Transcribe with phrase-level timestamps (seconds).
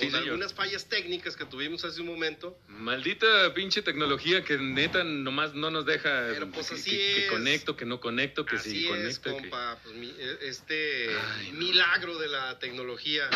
[0.00, 0.22] contentos con Sí, señor.
[0.28, 2.58] algunas fallas técnicas que tuvimos hace un momento.
[2.68, 7.24] Maldita pinche tecnología que neta nomás no nos deja Pero, pues, que, así que- que
[7.26, 7.30] es.
[7.30, 9.22] conecto, que no conecto, que Así sí es, conecto.
[9.36, 11.58] que- compa, pues, mi- eh, este Ay, no.
[11.58, 13.28] milagro de la tecnología.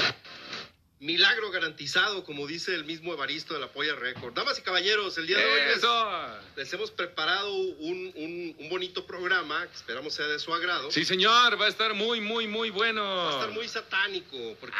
[1.08, 4.32] Milagro garantizado, como dice el mismo Evaristo de la Polla Record.
[4.32, 5.60] Damas y caballeros, el día de hoy
[6.56, 10.90] les, hemos preparado un, un- un bonito programa que esperamos sea de su agrado.
[10.90, 13.02] Sí, señor, va a estar muy, muy, muy bueno.
[13.04, 14.76] Va a estar muy satánico, porque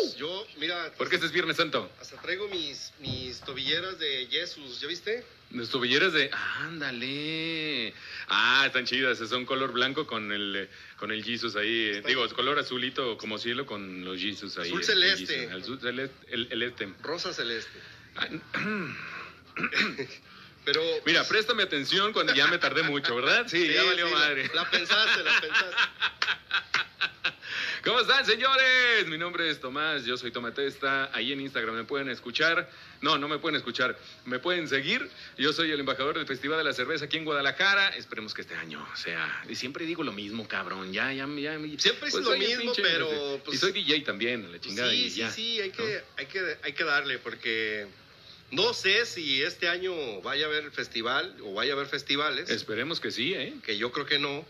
[0.00, 1.90] pues, yo, mira, Porque este es Viernes Santo.
[1.98, 5.24] hasta traigo mis, mis tobilleras de Jesús, ¿ya viste?
[5.54, 6.30] Las tobilleras de...
[6.32, 7.92] ¡Ándale!
[8.28, 9.18] Ah, están chidas.
[9.18, 11.68] Son color blanco con el, con el Jesus ahí.
[11.68, 12.34] eh, Está Digo, bien.
[12.34, 14.68] color azulito como cielo con los Jesus ahí.
[14.68, 15.50] Azul el celeste.
[15.50, 16.16] Azul celeste.
[16.30, 16.88] El, el este.
[17.02, 17.78] Rosa celeste.
[18.16, 18.28] Ah,
[20.64, 20.80] Pero...
[21.04, 23.46] Mira, préstame atención cuando ya me tardé mucho, ¿verdad?
[23.48, 24.50] Sí, sí, ya valió sí, la- madre.
[24.54, 25.76] La, pensaste, la pensaste.
[27.84, 29.08] ¿Cómo están, señores?
[29.08, 31.10] Mi nombre es Tomás, yo soy Tomatesta.
[31.12, 32.70] Ahí en Instagram me pueden escuchar.
[33.00, 33.98] No, no me pueden escuchar.
[34.24, 35.10] Me pueden seguir.
[35.36, 37.88] Yo soy el embajador del Festival de la Cerveza aquí en Guadalajara.
[37.96, 39.44] Esperemos que este año sea.
[39.48, 40.92] Y siempre digo lo mismo, cabrón.
[40.92, 41.58] Ya, ya, ya.
[41.78, 44.92] Siempre es lo mismo, pero, pues- y soy DJ también, la chingada.
[44.92, 45.30] sí, y sí, ya.
[45.32, 46.00] sí, hay que, ¿no?
[46.18, 47.88] hay, que, hay que darle, porque
[48.52, 53.00] no sé si este año vaya a haber festival o vaya a haber festivales, Esperemos
[53.00, 53.54] que sí, ¿eh?
[53.64, 54.46] que yo creo que no.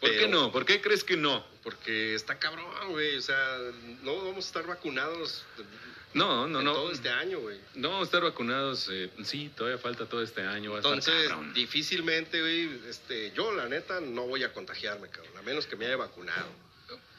[0.00, 0.50] ¿Por pero- qué no?
[0.50, 1.53] ¿Por qué crees que no?
[1.64, 3.16] Porque está cabrón, güey.
[3.16, 3.58] O sea,
[4.02, 5.44] no vamos a estar vacunados
[6.12, 6.72] No, no, en no.
[6.74, 7.58] todo este año, güey.
[7.74, 8.88] No vamos a estar vacunados.
[8.92, 10.70] eh, sí, todavía falta todo este año.
[10.72, 11.52] Va a estar Entonces, cabrón.
[11.54, 15.86] difícilmente, güey, este, yo la neta no voy a contagiarme, cabrón, a menos que me
[15.86, 16.46] haya vacunado.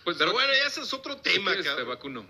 [0.04, 1.64] Pues, Pero bueno, ya ese es otro tema, ¿qué quieres?
[1.64, 1.88] te cabrón.
[1.90, 2.26] vacuno.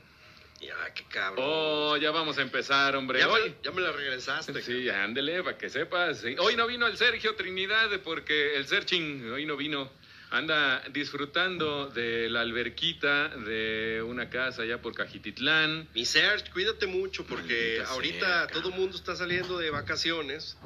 [0.62, 1.46] Ya, qué cabrón.
[1.46, 3.20] Oh, ya vamos a empezar, hombre.
[3.20, 3.54] ya, Hoy.
[3.62, 4.62] ya me la regresaste.
[4.62, 6.24] Sí, ándele, para que sepas.
[6.40, 9.92] Hoy no vino el Sergio Trinidad porque el Serching hoy no vino.
[10.36, 15.88] Anda disfrutando de la alberquita de una casa allá por Cajititlán.
[15.94, 20.58] Mi Serge, cuídate mucho porque Maldita ahorita sea, todo el mundo está saliendo de vacaciones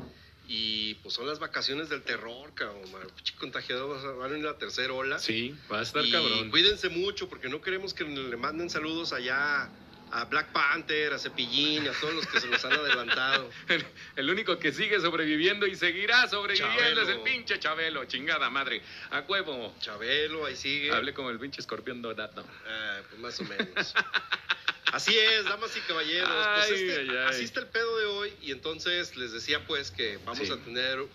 [0.47, 2.91] y pues son las vacaciones del terror, cabrón.
[2.91, 3.03] man.
[3.15, 5.19] Pinche contagiado va a- van en la tercera ola.
[5.19, 6.49] Sí, va a estar y cabrón.
[6.49, 9.69] cuídense mucho porque no queremos que le manden saludos allá
[10.11, 13.49] a Black Panther, a Cepillín, a todos los que se nos han adelantado.
[13.67, 17.01] El, el único que sigue sobreviviendo y seguirá sobreviviendo Chabelo.
[17.03, 18.81] es el pinche Chabelo, chingada madre.
[19.11, 19.75] A huevo.
[19.79, 20.91] Chabelo, ahí sigue.
[20.91, 22.45] Hablé como el pinche escorpión dorado.
[22.67, 23.93] Ah, pues más o menos.
[24.91, 26.29] Así es, damas y caballeros.
[26.29, 27.17] Pues Ay, este- ay, ay.
[27.29, 28.33] Así está el pedo de hoy.
[28.41, 30.51] Y entonces les decía pues que vamos Sí.
[30.51, 31.05] a tener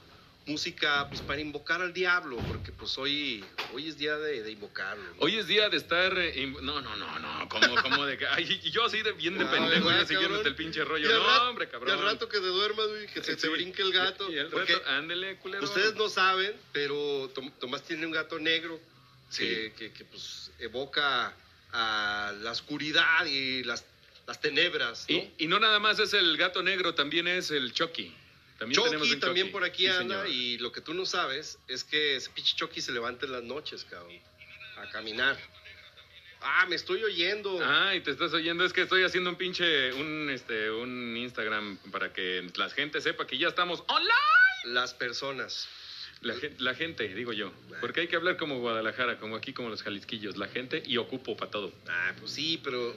[0.47, 3.43] música pues para invocar al diablo, porque pues hoy,
[3.73, 5.03] hoy es día de, de invocarlo.
[5.03, 5.17] ¿no?
[5.21, 6.13] Hoy es día de estar.
[6.19, 7.49] eh, No, no, no, no.
[7.49, 8.27] Como, como de que.
[8.27, 11.09] Ay, y yo así de bien de pendejo, ¿verdad, ya siguiéndote el pinche rollo.
[11.09, 11.99] Y No, rato- hombre, Y cabrón.
[11.99, 13.49] al rato que te duermas, güey, que se te Sí.
[13.49, 14.31] brinque el gato.
[14.31, 15.65] Y porque rato, ándele, culero.
[15.65, 18.79] ustedes no saben, pero Tom- Tomás tiene un gato negro
[19.31, 19.47] Sí.
[19.47, 21.35] que, que- que, pues evoca
[21.73, 23.85] a la oscuridad y las,
[24.27, 25.07] las tenebras.
[25.09, 25.17] ¿no?
[25.17, 28.15] Y, y no nada más es el gato negro, también es el Chucky.
[28.59, 29.53] También tenemos Chucky un también Chucky.
[29.53, 32.81] por aquí Sí, anda y lo que tú no sabes es que ese pinche Chucky
[32.81, 34.19] se levanta en las noches, cabrón,
[34.77, 35.37] a caminar.
[36.41, 37.59] Ah, me estoy oyendo.
[37.65, 42.13] Ay, te estás oyendo, es que estoy haciendo un pinche, un, este, un Instagram para
[42.13, 44.13] que la gente sepa que ya estamos online.
[44.65, 45.69] Las personas.
[46.25, 49.69] La, gen- la gente, digo yo, porque hay que hablar como Guadalajara, como aquí, como
[49.69, 51.73] los jalisquillos, la gente y ocupo para todo.
[51.89, 52.97] Ah, pues sí, pero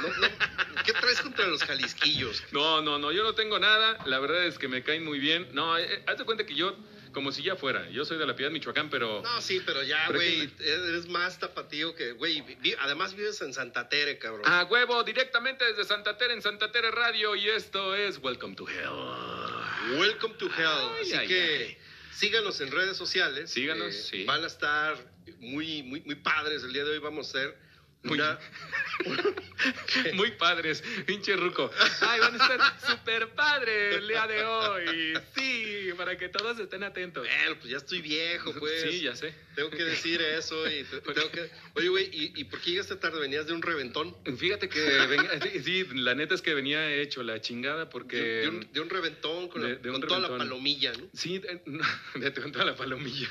[0.00, 2.42] no, no, ¿qué traes contra los jalisquillos?
[2.52, 5.48] No, no, no, yo no tengo nada, la verdad es que me caen muy bien.
[5.52, 6.74] No, eh, haz de cuenta que yo
[7.12, 7.90] como si ya fuera.
[7.90, 9.20] Yo soy de la Piedad, Michoacán, pero...
[9.22, 13.52] No, sí, pero ya, güey, es eres más tapatío que, güey, vi- además vives en
[13.52, 14.46] Santa Tere, cabrón.
[14.46, 18.66] A huevo, directamente desde Santa Tere, en Santa Tere Radio, y esto es Welcome to
[18.66, 19.98] Hell.
[19.98, 20.66] Welcome to Hell.
[20.66, 21.78] Ay, Así ay, que ay.
[22.14, 23.50] Síganos en redes sociales.
[23.50, 24.24] Eh, Síganos, sí.
[24.24, 24.96] Van a estar
[25.38, 26.62] muy, muy, muy padres.
[26.62, 27.58] El día de hoy vamos a hacer
[28.04, 28.18] Muy-.
[30.14, 31.70] Muy padres, pinche ruco.
[32.00, 32.60] Ay, van a estar
[32.90, 35.14] súper padres el día de hoy.
[35.36, 37.26] Sí, para que todos estén atentos.
[37.26, 38.82] Bueno, pues ya estoy viejo, pues.
[38.82, 39.32] Sí, ya sé.
[39.54, 41.50] Tengo que decir eso y te- tengo que...
[41.74, 43.20] Oye, güey, ¿y, ¿y por qué llegaste tarde?
[43.20, 44.16] ¿Venías de un reventón?
[44.36, 45.30] Fíjate que, venía-
[45.62, 48.16] sí, la neta es que venía hecho la chingada porque...
[48.16, 51.08] De, un, de un reventón con, la- de- de un con toda la palomilla, ¿no?
[51.14, 53.28] Sí, de- con toda la palomilla.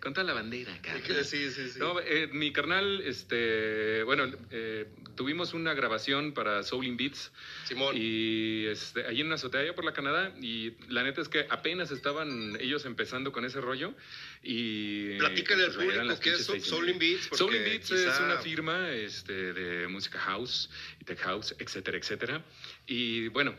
[0.00, 1.00] con toda la bandera, cara.
[1.24, 1.78] Sí, sí, sí.
[1.78, 4.86] No, eh, mi carnal, este, bueno, eh,
[5.16, 7.32] tuvimos una grabación para Soul in Beats
[7.64, 7.94] Simón.
[7.98, 11.46] y este, ahí en una azotea allá por la Canadá y la neta es que
[11.48, 13.94] apenas estaban ellos empezando con ese rollo
[14.42, 18.38] y Platícale al pues, eran público qué es Soul- Beats, Soul in Beats es una
[18.38, 20.70] firma este, de música house
[21.04, 22.44] tech house, etcétera, etcétera.
[22.86, 23.54] Y bueno,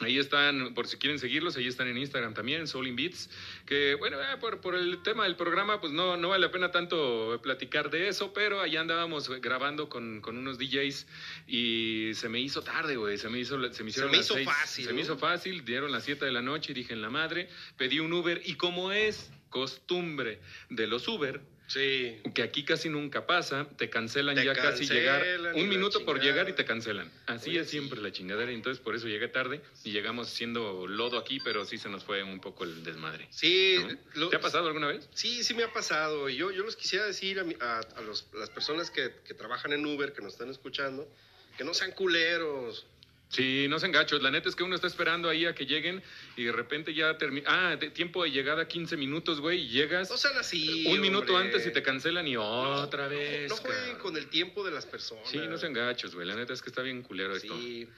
[0.00, 3.30] Ahí están, por si quieren seguirlos, ahí están en Instagram también, Soul in Beats,
[3.66, 6.70] que bueno, eh, por, por el tema del programa, pues no, no vale la pena
[6.70, 11.06] tanto platicar de eso, pero allá andábamos grabando con, con unos DJs
[11.46, 14.34] y se me hizo tarde, güey, se me hizo, se me hicieron me las hizo
[14.34, 17.02] seis, fácil, Se me hizo fácil, dieron las 7 de la noche y dije en
[17.02, 20.40] la madre, pedí un Uber y como es costumbre
[20.70, 22.20] de los Uber, Sí.
[22.34, 25.24] que aquí casi nunca pasa, te cancelan Te ya casi llegar
[25.54, 27.10] un minuto por llegar y te cancelan.
[27.26, 28.02] Así Oye, es siempre sí.
[28.04, 31.88] la chingadera, entonces por eso llegué tarde y llegamos siendo lodo aquí, pero sí se
[31.88, 33.26] nos fue un poco el desmadre.
[33.30, 33.76] Sí.
[33.80, 33.96] ¿no?
[34.20, 35.08] lo- ¿Te ha pasado alguna vez?
[35.14, 36.28] Sí, sí me ha pasado.
[36.28, 39.32] Y yo, yo les quisiera decir a, mi- a- a los- las personas que, que
[39.32, 41.08] trabajan en Uber, que nos están escuchando,
[41.56, 42.86] que no sean culeros.
[43.32, 44.20] Sí, no se engachos.
[44.22, 46.02] La neta es que uno está esperando ahí a que lleguen
[46.36, 47.48] y de repente ya termina.
[47.70, 50.84] Ah, de tiempo de llegada 15 minutos, güey, y llegas No sean así.
[50.86, 53.48] un minuto antes y te cancelan y otra No, vez.
[53.48, 54.00] No, jueguen cabrón.
[54.02, 55.28] con el tiempo de las personas.
[55.30, 56.26] Sí, no se engachos, güey.
[56.28, 57.58] La neta es que está bien culero esto.
[57.58, 57.88] Sí.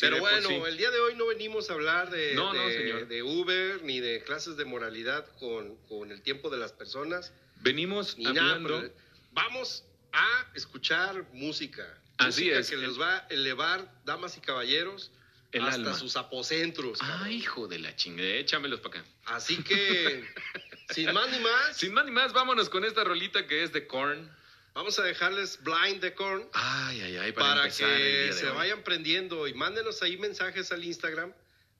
[0.00, 0.54] Pero de bueno, sí.
[0.66, 3.08] el día de hoy no venimos a hablar de, No, no, de- señor.
[3.08, 7.32] de Uber ni de clases de moralidad con, con el tiempo de las personas,
[7.62, 8.40] Venimos nada.
[8.54, 8.90] hablando.
[9.32, 11.86] Vamos a escuchar música.
[12.28, 12.70] Así es.
[12.70, 15.10] que los va a elevar, damas y caballeros,
[15.52, 15.94] El hasta alma.
[15.94, 16.98] sus apocentros.
[17.02, 19.08] Ay, hijo de la chingada, échamelos para acá.
[19.26, 20.24] Así que,
[20.90, 23.86] sin más ni más, Sin más ni más, vámonos con esta rolita que es de
[23.86, 24.30] Korn.
[24.74, 28.56] vamos a dejarles Blind de Korn Ay, ay, ay, para, para, que se hoy.
[28.56, 31.32] vayan prendiendo y mándenos ahí mensajes al Instagram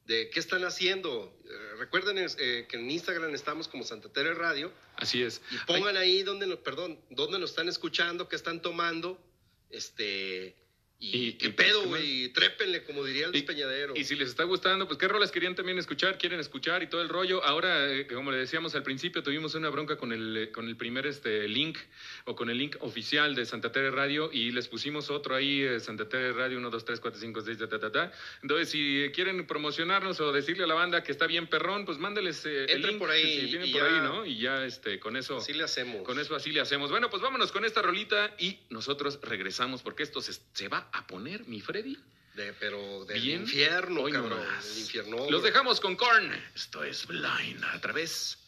[0.06, 1.32] de qué están haciendo.
[1.44, 5.40] Eh, recuerden eh, que en Instagram estamos como Santa Tere Radio Así es.
[5.52, 9.22] y pongan ahí donde nos, perdón, dónde nos están escuchando, qué están tomando,
[9.70, 10.56] este
[11.02, 13.94] y, qué pedo, pues, ¿qué güey, trépenle como diría el despeñadero.
[13.96, 17.00] Y si les está gustando, pues qué rolas querían también escuchar, quieren escuchar y todo
[17.00, 17.42] el rollo.
[17.42, 20.76] Ahora, eh, como le decíamos al principio, tuvimos una bronca con el, eh, con el
[20.76, 21.78] primer este, link
[22.26, 25.80] o con el link oficial de Santa Tere Radio y les pusimos otro ahí, eh,
[25.80, 28.12] Santa Tere Radio 1, 2, 3, 4, 5, 6, ta, ta, ta, ta.
[28.42, 32.44] Entonces, si quieren promocionarnos o decirle a la banda que está bien perrón, pues mándeles
[32.44, 32.98] el link.
[32.98, 33.86] por ahí Si por ya.
[33.86, 34.26] ahí, ¿no?
[34.26, 35.38] Y ya este, con eso...
[35.38, 36.02] Así le hacemos.
[36.02, 36.90] Con eso así le hacemos.
[36.90, 41.06] Bueno, pues vámonos con esta rolita y nosotros regresamos porque esto se, se va a
[41.06, 41.96] poner, mi Freddy.
[42.34, 43.40] De, pero del Bien.
[43.42, 44.46] infierno, cabrón.
[44.62, 45.30] Del infierno.
[45.30, 46.32] Los dejamos con Korn.
[46.54, 48.38] Esto es Blind a través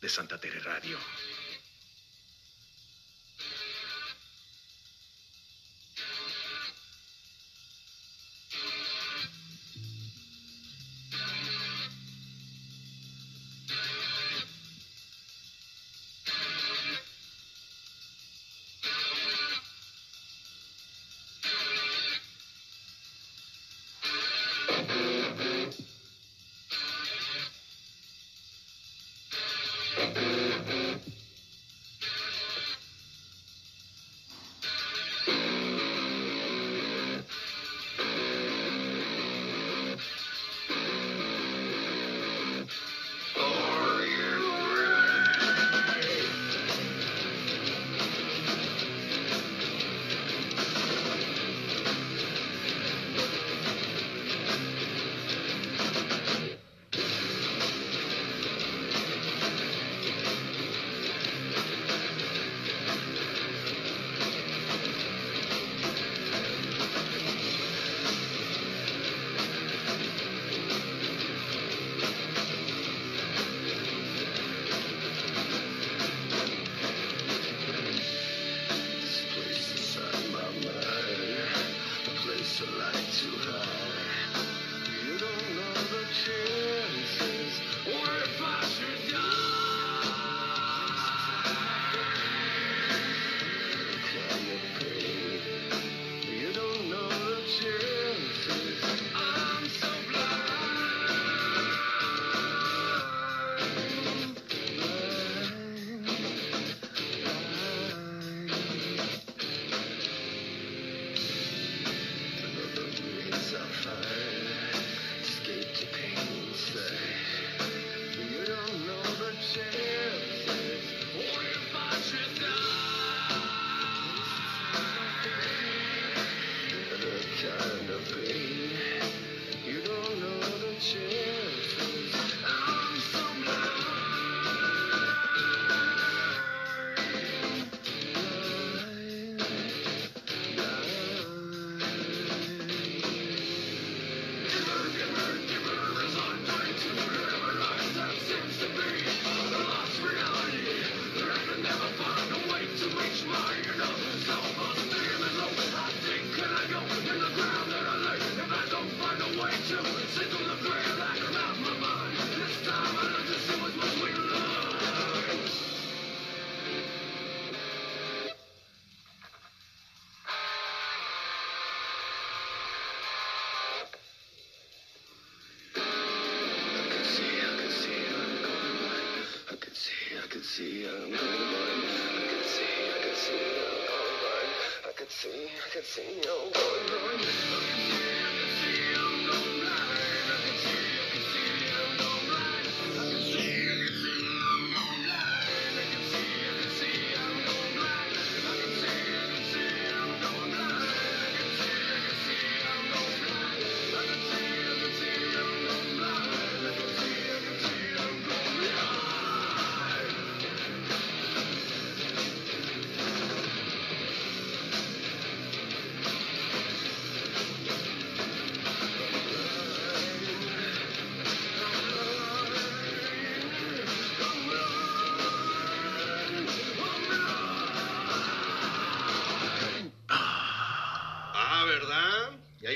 [0.00, 0.98] de Santa Tere Radio.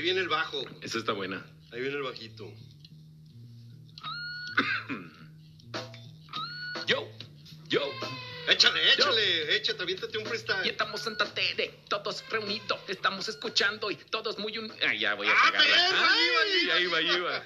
[0.01, 0.63] Ahí viene el bajo.
[0.81, 1.45] Esa está buena.
[1.71, 2.51] Ahí viene el bajito.
[6.87, 7.07] Yo,
[7.67, 7.81] yo.
[8.49, 10.67] Échale, échale, échate, aviéntate un Y freestyle.
[10.67, 14.73] estamos en Tere, todos reunidos, estamos escuchando y todos muy un...
[14.85, 16.09] Ay, ya voy a ¡Ah, cagarla.
[16.51, 17.45] Ay, ahí va, ahí va.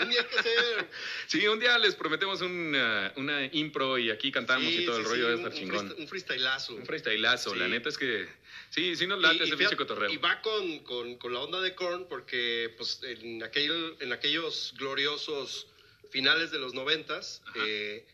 [0.00, 0.88] Un día hay que hacer.
[1.26, 5.02] Sí, un día les prometemos una, una impro y aquí cantamos Sí, y todo sí,
[5.02, 5.88] el rollo de estar un chingón.
[5.90, 6.74] freest- Un freestyleazo.
[6.74, 8.28] Un freestyleazo, la neta es que
[8.70, 10.10] sí, sí nos Y- late y ese pinche cotorreo.
[10.10, 14.74] Y va con, con, con la onda de Korn porque pues, en, aquel, en aquellos
[14.78, 15.66] gloriosos
[16.10, 18.06] finales de los noventas, eh,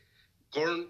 [0.51, 0.89] Korn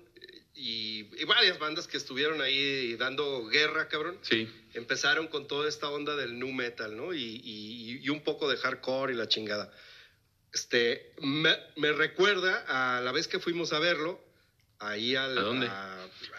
[0.61, 5.89] y, y varias bandas que estuvieron ahí dando guerra, cabrón, Sí, empezaron con toda esta
[5.89, 7.15] onda del nu metal, ¿no?
[7.15, 9.73] Y, y- y un poco de hardcore y la chingada.
[10.53, 12.65] Este, me, me recuerda
[12.97, 14.21] a la vez que fuimos a verlo,
[14.81, 15.39] ahí al...
[15.39, 15.71] ¿A dónde?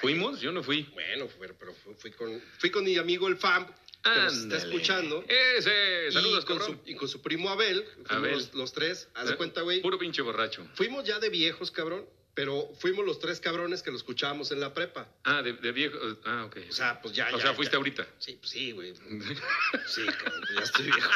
[0.02, 0.42] ¿fuimos?
[0.42, 0.84] Yo no fui.
[0.94, 3.68] Bueno, pero, pero fu- fui, con, fui con mi amigo el FAM,
[4.04, 5.24] que nos está escuchando.
[5.28, 6.82] Ese, saludos, y, con cabrón.
[6.84, 8.34] su, y con su primo Abel, Abel.
[8.34, 9.82] Los, los tres, haz de Eh, cuenta, güey.
[9.82, 10.68] Puro pinche borracho.
[10.74, 14.74] Fuimos ya de viejos, cabrón, pero fuimos los tres cabrones que lo escuchábamos en la
[14.74, 15.08] prepa.
[15.24, 15.98] Ah, de, de viejo.
[16.26, 16.58] Ah, ok.
[16.70, 17.78] O sea, pues ya, O ya, sea, fuiste ya.
[17.78, 18.08] ahorita.
[18.20, 18.94] Sí, pues sí, güey.
[19.88, 21.10] Sí, cabrón, pues ya estoy viejo.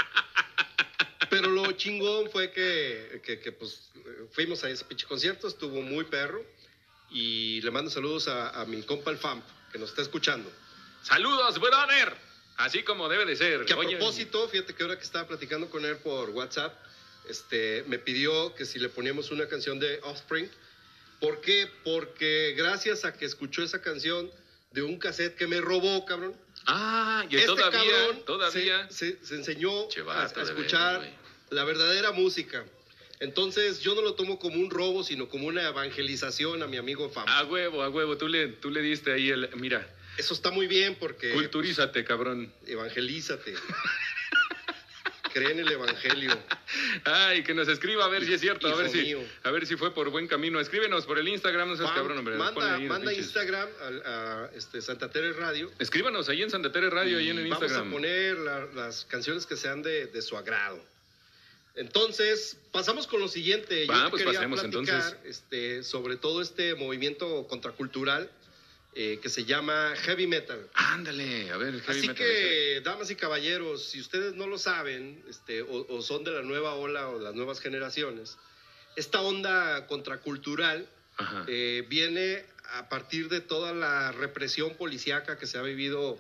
[1.30, 3.90] Pero lo chingón fue que, que, que, pues,
[4.32, 6.46] fuimos a ese pinche concierto, estuvo muy perro.
[7.12, 9.42] Y le mando saludos a, a mi compa el FAM,
[9.72, 10.52] que nos está escuchando.
[11.02, 12.16] Saludos, brother.
[12.58, 13.66] Así como debe de ser.
[13.66, 16.74] Que a Oye, propósito, fíjate que ahora que estaba platicando con él por WhatsApp,
[17.30, 20.50] este, me pidió que si le poníamos una canción de Offspring.
[21.20, 21.68] ¿Por qué?
[21.84, 24.30] Porque gracias a que escuchó esa canción
[24.72, 26.36] de un cassette que me robó, cabrón.
[26.68, 28.88] Ah, y este todavía, cabrón todavía.
[28.90, 29.72] Se, se- se enseñó
[30.10, 31.10] a, escuchar
[31.50, 32.66] la verdadera música.
[33.20, 37.10] Entonces yo no lo tomo como un robo, sino como una evangelización a mi amigo
[37.10, 37.26] Fam.
[37.30, 38.18] A huevo, a huevo.
[38.18, 39.50] Tú le, tú le diste ahí el.
[39.56, 42.52] Mira, Eso está muy bien porque culturízate, cabrón.
[42.68, 43.54] evangelízate.
[45.36, 46.32] Cree en el evangelio.
[47.04, 49.20] Ay, que nos escriba a ver si es cierto, a Hijo ver si, mío.
[49.44, 50.62] a ver si fue por buen camino.
[50.62, 52.36] Escríbenos por el Instagram, no seas cabrón, hombre.
[52.38, 55.70] Manda ahí manda pinches- Instagram al- a, este, Santa Tere Radio.
[55.78, 57.78] Escríbanos ahí en Santa Tere Radio, ahí en el Instagram.
[57.80, 60.82] Vamos a poner la- las canciones que sean de, de su agrado.
[61.76, 63.86] Entonces, pasamos con lo siguiente.
[63.86, 65.18] Yo te pues quería pasemos, platicar entonces.
[65.26, 68.32] este, sobre todo este movimiento contracultural
[68.96, 70.70] eh, que se llama heavy metal.
[70.74, 75.24] Ándale, a ver, heavy Así metal, que, damas y caballeros, si ustedes no lo saben,
[75.30, 78.38] este, o, o son de la nueva ola o las nuevas generaciones,
[78.96, 80.88] esta onda contracultural
[81.48, 86.20] eh, viene a partir de toda la represión policíaca que se ha vivido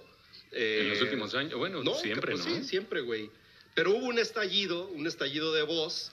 [0.52, 2.56] eh, en los últimos años, bueno, no, siempre, pues ¿no?
[2.56, 3.30] Sí, siempre, güey.
[3.74, 6.12] Pero hubo un estallido, un estallido de voz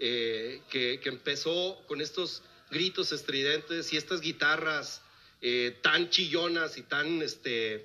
[0.00, 5.00] eh, que, que empezó con estos gritos estridentes y estas guitarras
[5.46, 7.84] eh, tan chillonas y tan este,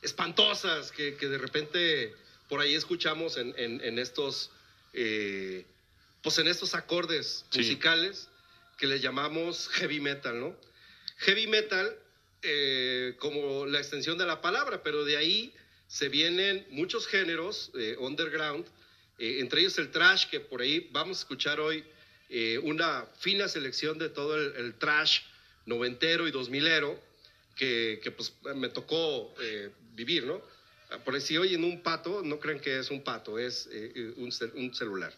[0.00, 2.14] espantosas que, que de repente
[2.48, 4.50] por ahí escuchamos en, en- en estos
[4.92, 5.64] eh,
[6.22, 7.58] pues en estos acordes Sí.
[7.58, 8.28] musicales
[8.78, 10.56] que les llamamos heavy metal, ¿no?
[11.18, 11.96] Heavy metal
[12.42, 15.52] eh, como la extensión de la palabra, pero de ahí
[15.88, 18.64] se vienen muchos géneros underground,
[19.18, 21.84] entre ellos el trash, que por ahí vamos a escuchar hoy
[22.62, 25.20] una fina selección de todo el, el trash
[25.66, 27.00] noventero y dos milero
[27.56, 30.40] que, que, pues me tocó eh, vivir, ¿no?
[30.90, 33.92] Ah, Por ahí si oyen un pato, no crean que es un pato, es eh,
[33.94, 35.12] eh, un, cel- un celular.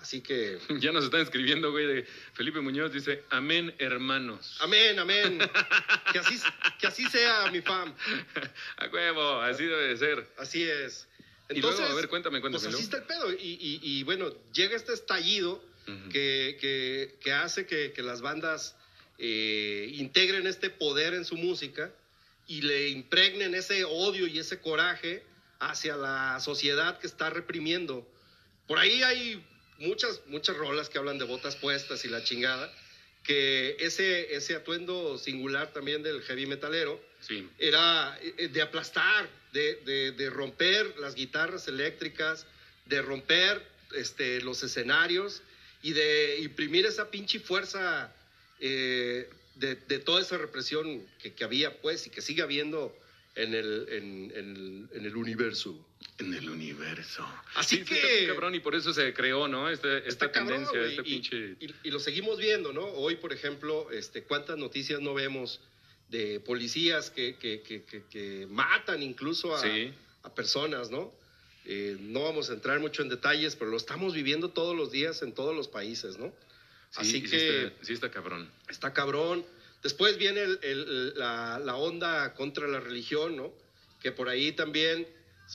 [0.00, 4.56] Así que, Ya nos están escribiendo, güey, de Felipe Muñoz, dice, amén, hermanos.
[4.60, 5.38] amén, amén.
[6.12, 6.40] Que así,
[6.80, 7.94] que así sea, mi fam.
[8.78, 10.26] A huevo, así debe de ser.
[10.38, 11.06] Así es.
[11.50, 13.32] Y luego, a ver, cuéntame, cuéntame, Pues así el pedo.
[13.32, 15.62] Y, y- y, bueno, llega este estallido
[16.10, 18.76] que, que- que hace que, que las bandas
[19.20, 21.92] eh, integren este poder en su música
[22.46, 25.22] y le impregnen ese odio y ese coraje
[25.60, 28.04] hacia la sociedad que está reprimiendo.
[28.66, 29.44] Por ahí hay
[29.78, 32.72] muchas, muchas rolas que hablan de botas puestas y la chingada.
[33.22, 37.46] que ese, ese atuendo singular también del heavy metalero Sí.
[37.58, 42.46] era eh, de aplastar, de, de- de romper las guitarras eléctricas,
[42.86, 43.62] de romper
[43.94, 45.42] este, los escenarios
[45.82, 48.10] y de imprimir esa pinche fuerza
[48.60, 52.96] eh, de, de toda esa represión que, que había, pues, y que sigue habiendo
[53.34, 55.86] en el, en- en el- en el universo.
[56.18, 57.26] En el universo.
[57.54, 59.68] Así Sí, sí, que- está cabrón, y por eso se creó, ¿no?
[59.70, 61.36] Este- esta Está tendencia, este y, pinche.
[61.60, 62.84] y- y lo seguimos viendo, ¿no?
[62.84, 65.60] Hoy, por ejemplo, este, ¿cuántas noticias no vemos
[66.08, 69.92] de policías que, que- que- que- que matan incluso a, Sí.
[70.22, 71.12] a personas, ¿no?
[71.66, 75.22] Eh, no vamos a entrar mucho en detalles, pero lo estamos viviendo todos los días
[75.22, 76.32] en todos los países, ¿no?
[76.90, 78.50] Sí, Así que está- sí está cabrón.
[78.68, 79.44] está cabrón.
[79.82, 83.52] Después viene el- el- la, la onda contra la religión, ¿no?
[84.02, 85.06] Que por ahí también,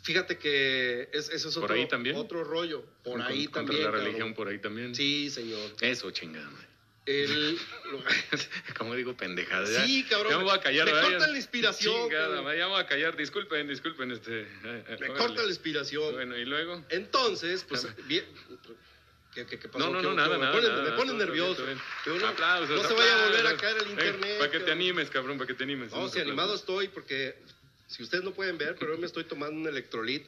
[0.04, 2.16] fíjate que es, eso es ¿Por otro, ahí también?
[2.16, 2.86] otro rollo.
[3.04, 3.80] Por Con- ahí contra también.
[3.84, 4.06] la cabrón.
[4.06, 4.96] religión, por ahí también.
[4.96, 5.72] Sí, señor.
[5.82, 6.50] Eso, chingada.
[7.06, 7.60] El,
[8.80, 9.86] Como digo, pendejada.
[9.86, 10.32] Sí, cabrón.
[10.32, 10.86] Ya me voy a callar.
[10.86, 11.10] Me ¿verdad?
[11.10, 13.16] cortan Ya- la inspiración, Chingada, madre, ya me voy a callar.
[13.16, 14.12] Disculpen, disculpen.
[14.12, 16.14] Este, eh, eh, me la inspiración.
[16.14, 16.84] Bueno, y luego.
[16.90, 18.26] Entonces, pues, bien.
[19.36, 19.86] ¿Qué, qué, qué pasó?
[19.86, 20.52] No, no, ¿Qué- no, nada, me nada.
[20.54, 21.66] pone, nada, me pone todo bien, nervioso.
[21.66, 21.78] bien.
[22.06, 24.38] Yo no, Aplausos, no se vaya a volver a caer el Eh, internet.
[24.40, 25.92] para que te animes, cabrón, para que te animes.
[25.92, 27.36] No, si animado estoy porque
[27.88, 30.26] si ustedes no pueden ver, pero hoy me estoy tomando un electrolit.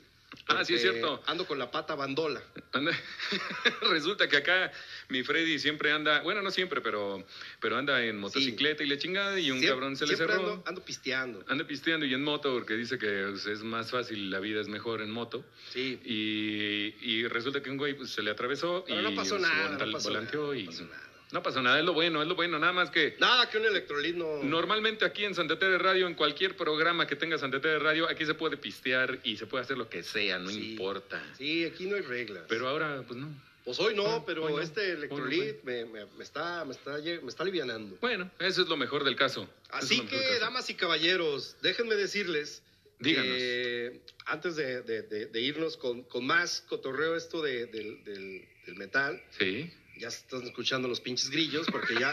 [0.49, 1.21] Ah, sí, es cierto.
[1.25, 2.41] Ando con la pata bandola.
[2.73, 2.91] Anda-
[3.89, 4.71] Resulta que acá
[5.09, 7.25] mi Freddy siempre anda, bueno, no siempre, pero,
[7.59, 10.33] pero anda en motocicleta y la chingada y un cabrón se le cerró.
[10.33, 11.43] Ando, ando pisteando.
[11.47, 14.67] Anda pisteando y en moto porque dice que pues, es más fácil, la vida es
[14.67, 15.45] mejor en moto.
[15.71, 15.99] Sí.
[16.03, 19.41] Y, y resulta que un güey pues, se le atravesó Pero y no pasó se
[19.41, 21.07] nada, volta- no pasó volanteó nada, y no pasó nada.
[21.31, 23.65] No pasó nada, es lo bueno, es lo bueno, nada más que Nada que un
[23.65, 24.43] electrolit no.
[24.43, 28.25] normalmente aquí en Santa Tere Radio, en cualquier programa que tenga Santa Tere Radio, aquí
[28.25, 30.71] se puede pistear y se puede hacer lo que sea, no Sí.
[30.71, 31.21] importa.
[31.37, 32.43] Sí, aquí no hay reglas.
[32.47, 33.29] Pero ahora, pues no.
[33.65, 34.61] Pues hoy no, pero hoy no.
[34.61, 37.97] este electrolit me, me- me está, me, está, me está alivianando.
[37.99, 39.43] Bueno, eso es lo mejor del caso.
[39.65, 40.39] Es Así que, caso.
[40.39, 42.63] damas y caballeros, déjenme decirles
[42.99, 43.27] Díganos.
[43.35, 48.47] que antes de, de- de- de irnos con, con más cotorreo esto de- del, del-
[48.65, 49.69] del metal, Sí.
[49.99, 52.12] Ya se están escuchando los pinches grillos porque ya,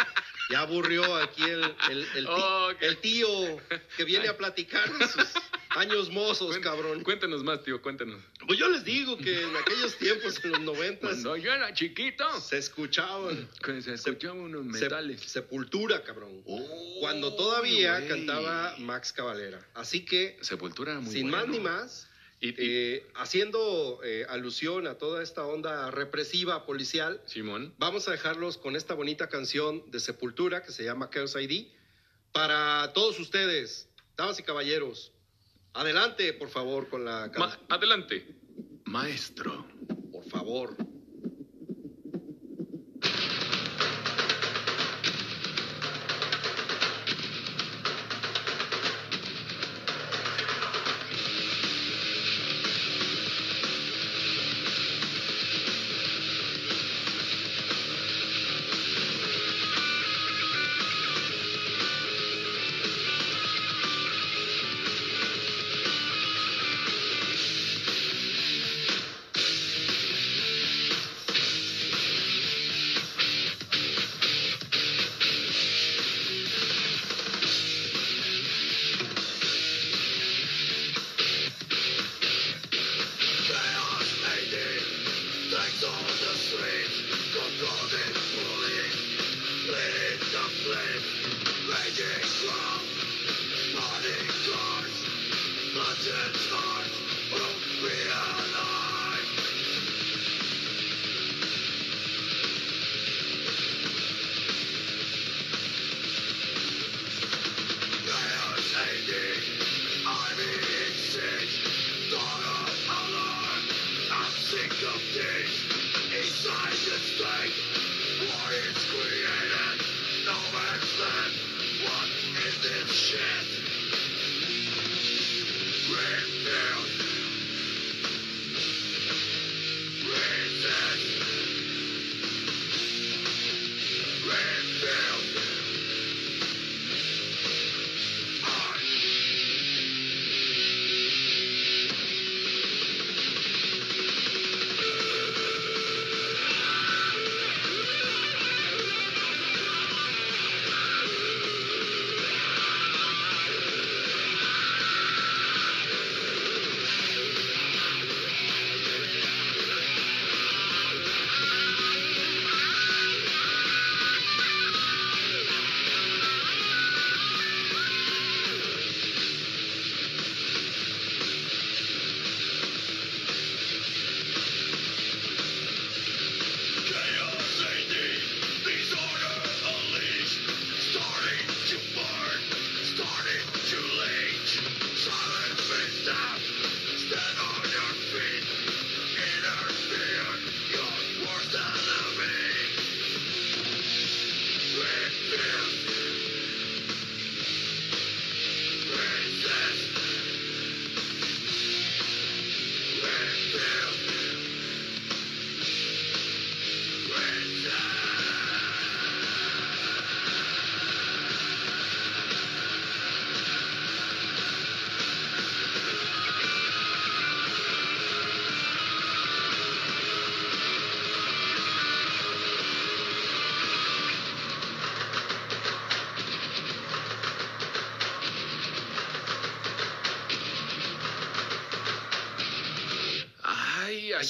[0.50, 1.62] ya aburrió aquí el,
[2.16, 3.28] el, Oh, el tío
[3.96, 5.26] que viene a platicar de sus
[5.70, 7.02] años mozos, cabrón.
[7.02, 8.20] Cuéntanos más, tío, cuéntanos.
[8.46, 12.24] Pues yo les digo que en aquellos tiempos, en los noventas, Cuando yo era chiquito,
[12.40, 13.48] se escuchaban
[13.82, 15.20] se escuchaban unos se- metales.
[15.22, 16.42] sepultura, cabrón.
[16.46, 19.66] Oh, Cuando todavía cantaba Max Cavalera.
[19.74, 22.08] Así que, Sepultura muy sin más ni más,
[22.40, 27.74] Y, y- eh, haciendo eh, alusión a toda esta onda represiva policial, Simón.
[27.78, 31.68] vamos a dejarlos con esta bonita canción de Sepultura que se llama Chaos ID.
[32.32, 35.12] Para todos ustedes, damas y caballeros,
[35.72, 37.60] adelante, por favor, con la canción.
[37.68, 38.26] adelante.
[38.84, 39.66] Maestro.
[40.12, 40.76] Por favor.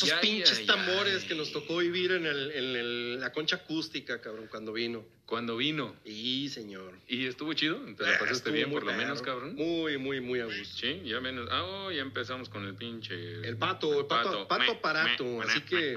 [0.02, 3.33] Ay, Esos ay, pinches ay, tambores que nos tocó vivir en, el, en el- la
[3.33, 5.04] concha acústica, cabrón, cuando vino.
[5.26, 5.96] Cuando vino.
[6.04, 6.92] Y, señor.
[7.09, 7.76] ¿Y estuvo chido?
[7.96, 9.54] ¿Te la Eh, pasaste bien por lo menos, cabrón?
[9.54, 10.76] Muy, muy, muy a gusto.
[10.78, 11.48] Sí, ya menos.
[11.50, 13.14] Ah, oh, ya empezamos con el pinche.
[13.46, 15.40] El pato, el pato, pato, aparato.
[15.42, 15.94] así que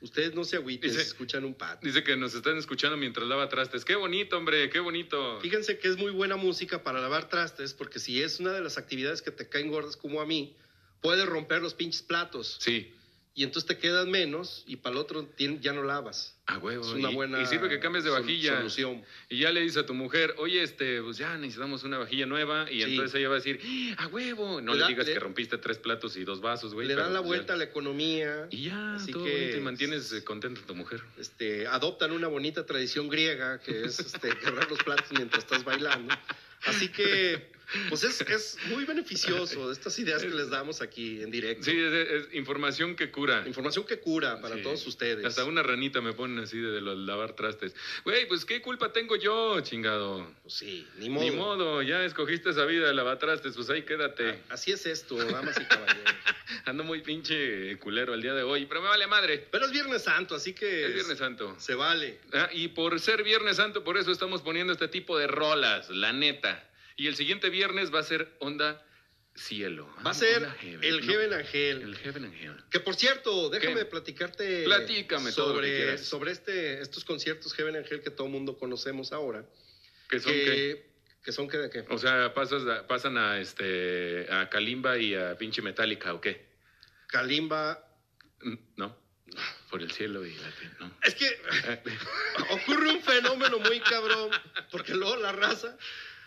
[0.00, 1.86] ustedes no se agüiten Dice- escuchan un pato.
[1.86, 3.84] Dice que nos están escuchando mientras lava trastes.
[3.84, 5.38] Qué bonito, hombre, qué bonito.
[5.40, 8.78] Fíjense que es muy buena música para lavar trastes, porque si es una de las
[8.78, 10.56] actividades que te caen gordas como a mí,
[11.00, 12.56] puedes romper los pinches platos.
[12.60, 12.92] Sí,
[13.38, 15.28] Y entonces te quedan menos y para el otro
[15.60, 16.32] ya no lavas.
[16.46, 16.82] a huevo.
[16.86, 18.56] Es una y, buena y sirve que cambies de vajilla.
[18.58, 19.04] solución.
[19.28, 22.66] Y ya le dices a tu mujer, oye, este, pues ya necesitamos una vajilla nueva.
[22.70, 22.82] Y Sí.
[22.84, 23.60] entonces ella va a decir,
[23.98, 24.60] "¡Ah, a huevo.
[24.62, 26.88] No Le le, da- digas le- que rompiste tres platos y dos vasos, güey.
[26.88, 28.46] Le dan la ya- vuelta a la economía.
[28.50, 31.02] Y ya, Así todo que- y mantienes eh, contenta a tu mujer.
[31.18, 34.30] este, adoptan una bonita tradición griega que es este,
[34.64, 36.14] quebrar los platos mientras estás bailando.
[36.64, 37.50] Así que,
[37.88, 41.64] pues es, es muy beneficioso estas ideas que les damos aquí en directo.
[41.64, 43.42] Sí, es, es información que cura.
[43.46, 44.62] Información que cura para Sí.
[44.62, 45.24] todos ustedes.
[45.24, 47.74] Hasta una ranita me ponen así de, de los lavar trastes.
[48.04, 50.30] Güey, pues qué culpa tengo yo, chingado.
[50.42, 51.24] Pues sí, ni modo.
[51.24, 54.40] Ni modo, ya escogiste esa vida de lavatrastes, pues ahí quédate.
[54.48, 56.14] Así es esto, damas y caballeros.
[56.64, 59.46] Ando muy pinche culero el día de hoy, pero me vale madre.
[59.50, 61.54] Pero es Viernes Santo, así que Es Viernes Santo.
[61.58, 62.18] se vale.
[62.32, 66.12] Ah, y por ser Viernes Santo, por eso estamos poniendo este tipo de rolas, la
[66.12, 66.62] neta.
[66.96, 68.82] Y el siguiente viernes va a ser onda
[69.34, 69.94] cielo.
[70.04, 71.12] Va a ser heaven, el ¿no?
[71.12, 71.82] Heaven Angel.
[71.82, 72.64] El Heaven and Hell.
[72.70, 73.84] Que por cierto, déjame ¿Qué?
[73.84, 79.44] platicarte Platícame sobre, sobre este, estos conciertos Heaven Angel que todo mundo conocemos ahora.
[80.08, 80.44] ¿Qué son qué?
[80.44, 80.90] que,
[81.22, 81.84] que son que de qué?
[81.90, 86.46] O sea, pasas a- pasan a este a Kalimba y a pinche Metallica, ¿o qué?
[87.08, 87.86] Kalimba.
[88.40, 89.04] Mm, No.
[89.70, 90.96] Por el cielo y la tierra, no.
[91.02, 91.26] Es que
[92.50, 94.30] ocurre un fenómeno muy cabrón,
[94.70, 95.76] porque luego la raza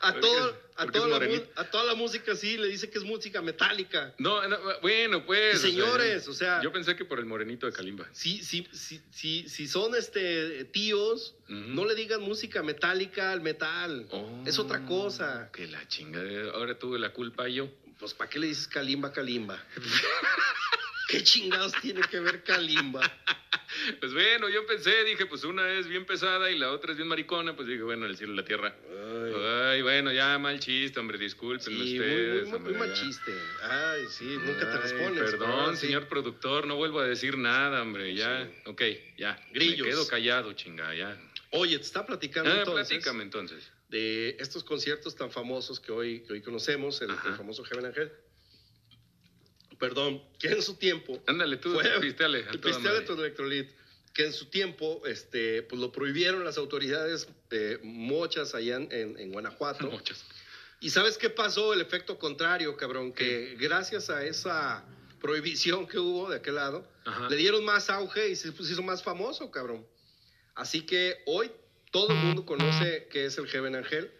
[0.01, 3.41] a, todo, a, toda la, a toda la música sí le dice que es música
[3.41, 4.13] metálica.
[4.17, 5.53] No, no, bueno, pues.
[5.53, 8.07] Y o sea, señores, o sea, Yo pensé que por el morenito de Kalimba.
[8.11, 14.07] si, si, si, si, si son este tíos, no le digan música metálica al metal.
[14.11, 15.49] Oh, es otra cosa.
[15.51, 16.51] Que la chingada.
[16.53, 17.69] Ahora tuve la culpa yo.
[17.99, 19.61] Pues, ¿para qué le dices Kalimba, Kalimba?
[21.09, 23.01] ¿Qué chingados tiene que ver Kalimba?
[23.99, 27.07] Pues bueno, yo pensé, dije, pues una es bien pesada y la otra es bien
[27.07, 28.75] maricona, pues dije, bueno, el cielo y la tierra.
[28.89, 29.33] Ay,
[29.75, 32.41] Ay, bueno, ya mal chiste, hombre, discúlpenme sí, ustedes.
[32.47, 32.93] muy, muy, hombre, muy ya.
[32.93, 33.31] machiste.
[33.61, 35.31] Ay, sí, nunca te respondes.
[35.31, 35.85] Perdón, sí.
[35.85, 38.45] señor productor, no vuelvo a decir nada, hombre, ya.
[38.47, 38.69] Sí.
[38.69, 38.81] Ok,
[39.17, 39.39] ya.
[39.53, 39.85] Grillos.
[39.85, 41.17] Me quedo callado, chinga, ya.
[41.51, 43.71] Oye, te está platicando Ah, entonces platícame entonces.
[43.89, 48.11] de estos conciertos tan famosos que hoy, que hoy conocemos, el famoso Heaven Angel.
[49.79, 52.45] Perdón, que en su tiempo Ándale, tú, fue pisteale.
[52.47, 53.69] a pisteale tu electrolit,
[54.13, 59.31] que en su tiempo este, pues lo prohibieron las autoridades eh, mochas allá en, en-
[59.31, 59.87] Guanajuato.
[59.91, 60.25] Muchas.
[60.81, 61.73] ¿Y sabes qué pasó?
[61.73, 64.85] El efecto contrario, cabrón, que gracias a esa
[65.21, 67.29] prohibición que hubo de aquel lado, Ajá.
[67.29, 69.85] le dieron más auge y se pues, hizo más famoso, cabrón.
[70.55, 71.51] Así que hoy
[71.91, 74.11] todo el mundo conoce qué es el Heaven Angel.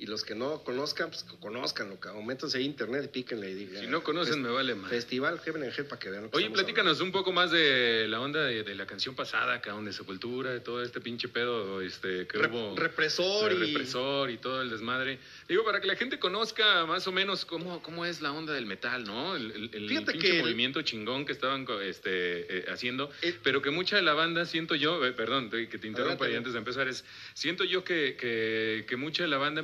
[0.00, 2.24] Y los que no conozcan, pues conozcanlo, cabrón.
[2.24, 3.80] Métanse a internet y píquenle y digan.
[3.80, 4.88] Si no conocen, me vale más.
[4.90, 8.20] Festival Heaven Angel para que vean lo que Oye, platícanos un poco más de la
[8.20, 12.28] onda de, de la canción pasada, cabrón, de Sepultura, de todo este pinche pedo este,
[12.28, 12.58] que hablando.
[12.68, 12.76] hubo.
[12.76, 13.56] Rep- represor y.
[13.56, 15.18] represor y todo el desmadre.
[15.48, 18.66] Digo, para que la gente conozca más o menos cómo, cómo es la onda del
[18.66, 19.34] metal, ¿no?
[19.34, 23.10] El, el- pinche que el- movimiento chingón que estaban este, eh, haciendo.
[23.20, 26.36] El- pero que mucha de la banda, siento yo, eh, perdón, que te interrumpa ahí
[26.36, 29.60] antes de empezar, es, siento yo que, que, que mucha de la banda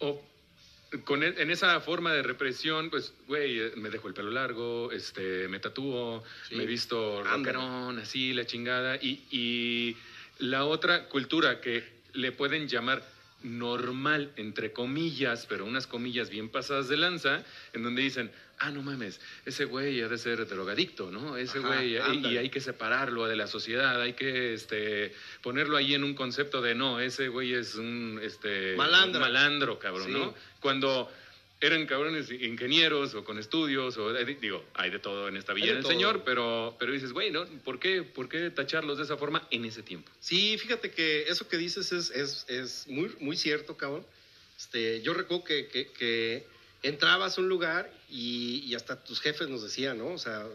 [0.00, 0.20] o
[1.04, 4.92] con e- en esa forma de represión, pues, güey, eh, me dejo el pelo largo,
[4.92, 6.54] este, me tatúo, Sí.
[6.56, 8.96] me he visto rockerón, así, la chingada.
[8.96, 9.96] Y, y
[10.38, 13.02] la otra cultura que le pueden llamar
[13.44, 18.82] normal, entre comillas, pero unas comillas bien pasadas de lanza, en donde dicen, ah, no
[18.82, 21.36] mames, ese güey ha de ser drogadicto, ¿no?
[21.36, 25.94] Ese Ajá, güey, y, hay que separarlo de la sociedad, hay que este, ponerlo ahí
[25.94, 29.20] en un concepto de, no, ese güey es un este, Malandra.
[29.20, 30.12] un malandro, cabrón, Sí.
[30.12, 30.34] ¿no?
[30.60, 31.10] Cuando
[31.60, 35.68] eran cabrones ingenieros o con estudios, o eh, digo, hay de todo en esta villa
[35.68, 35.86] de del.
[35.86, 37.46] Señor, pero, pero dices, güey, ¿no?
[37.64, 40.10] ¿Por qué, ¿Por qué tacharlos de esa forma en ese tiempo?
[40.20, 44.04] Sí, fíjate que eso que dices es, es, es muy, muy cierto, cabrón.
[44.58, 46.46] Este, yo recuerdo que, que, que
[46.82, 50.08] entrabas a un lugar y, y hasta tus jefes nos decían, ¿no?
[50.08, 50.46] O sea,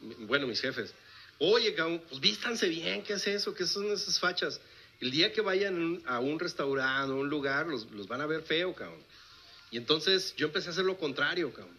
[0.00, 0.94] bueno, mis jefes,
[1.38, 3.54] oye, cabrón, pues vístanse bien, ¿qué es eso?
[3.54, 4.60] ¿Qué son esas fachas?
[5.00, 8.42] El día que vayan a un restaurante o un lugar, los, los van a ver
[8.42, 9.02] feo, cabrón.
[9.76, 11.76] Y entonces yo empecé a hacer lo contrario, cabrón.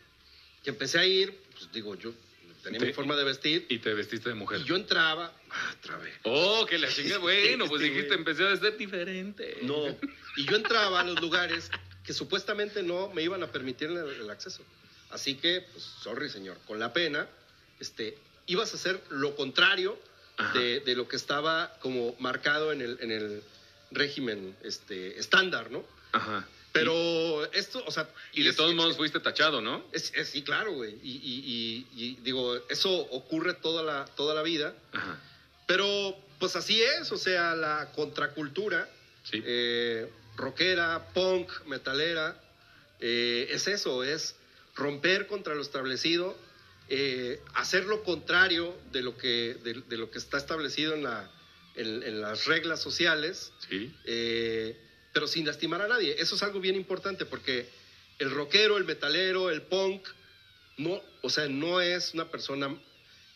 [0.63, 2.13] Que empecé a ir, pues digo, yo
[2.61, 4.59] tenía mi forma de vestir, Y te vestiste de mujer.
[4.59, 6.13] y yo entraba, ah, otra vez.
[6.21, 9.57] Oh, que la chingada, bueno, pues dijiste, empecé a ser diferente.
[9.63, 9.97] No.
[10.35, 11.71] Y yo entraba a los lugares
[12.05, 14.63] que supuestamente no me iban a permitir el, el acceso.
[15.09, 17.27] Así que, pues, sorry, señor, con la pena,
[17.79, 19.97] este, ibas a hacer lo contrario
[20.53, 23.41] de lo que estaba como marcado en el, en el
[23.89, 25.83] régimen este, estándar, ¿no?
[26.11, 26.47] Ajá.
[26.79, 28.09] Pero esto, o sea...
[28.33, 29.83] Y de es- todos modos fuiste tachado, ¿no?
[29.91, 30.95] es- es- sí, claro, güey.
[31.03, 34.73] Y, y- y- y digo, eso ocurre toda la, toda la vida.
[34.93, 35.19] Ajá.
[35.65, 38.89] Pero pues así es, o sea, la contracultura,
[39.23, 39.41] Sí.
[39.45, 42.39] eh, rockera, punk, metalera,
[42.99, 44.35] eh, es eso, es
[44.75, 46.37] romper contra lo establecido,
[46.89, 51.29] eh, hacer lo contrario de lo que, de, de lo que está establecido en, la,
[51.75, 53.93] en, en las reglas sociales, Sí.
[54.05, 54.79] eh,
[55.17, 56.15] pero sin lastimar a nadie.
[56.19, 57.67] Eso es algo bien importante porque
[58.19, 60.07] el rockero, el metalero, el punk,
[60.77, 62.77] no, o sea, no es una persona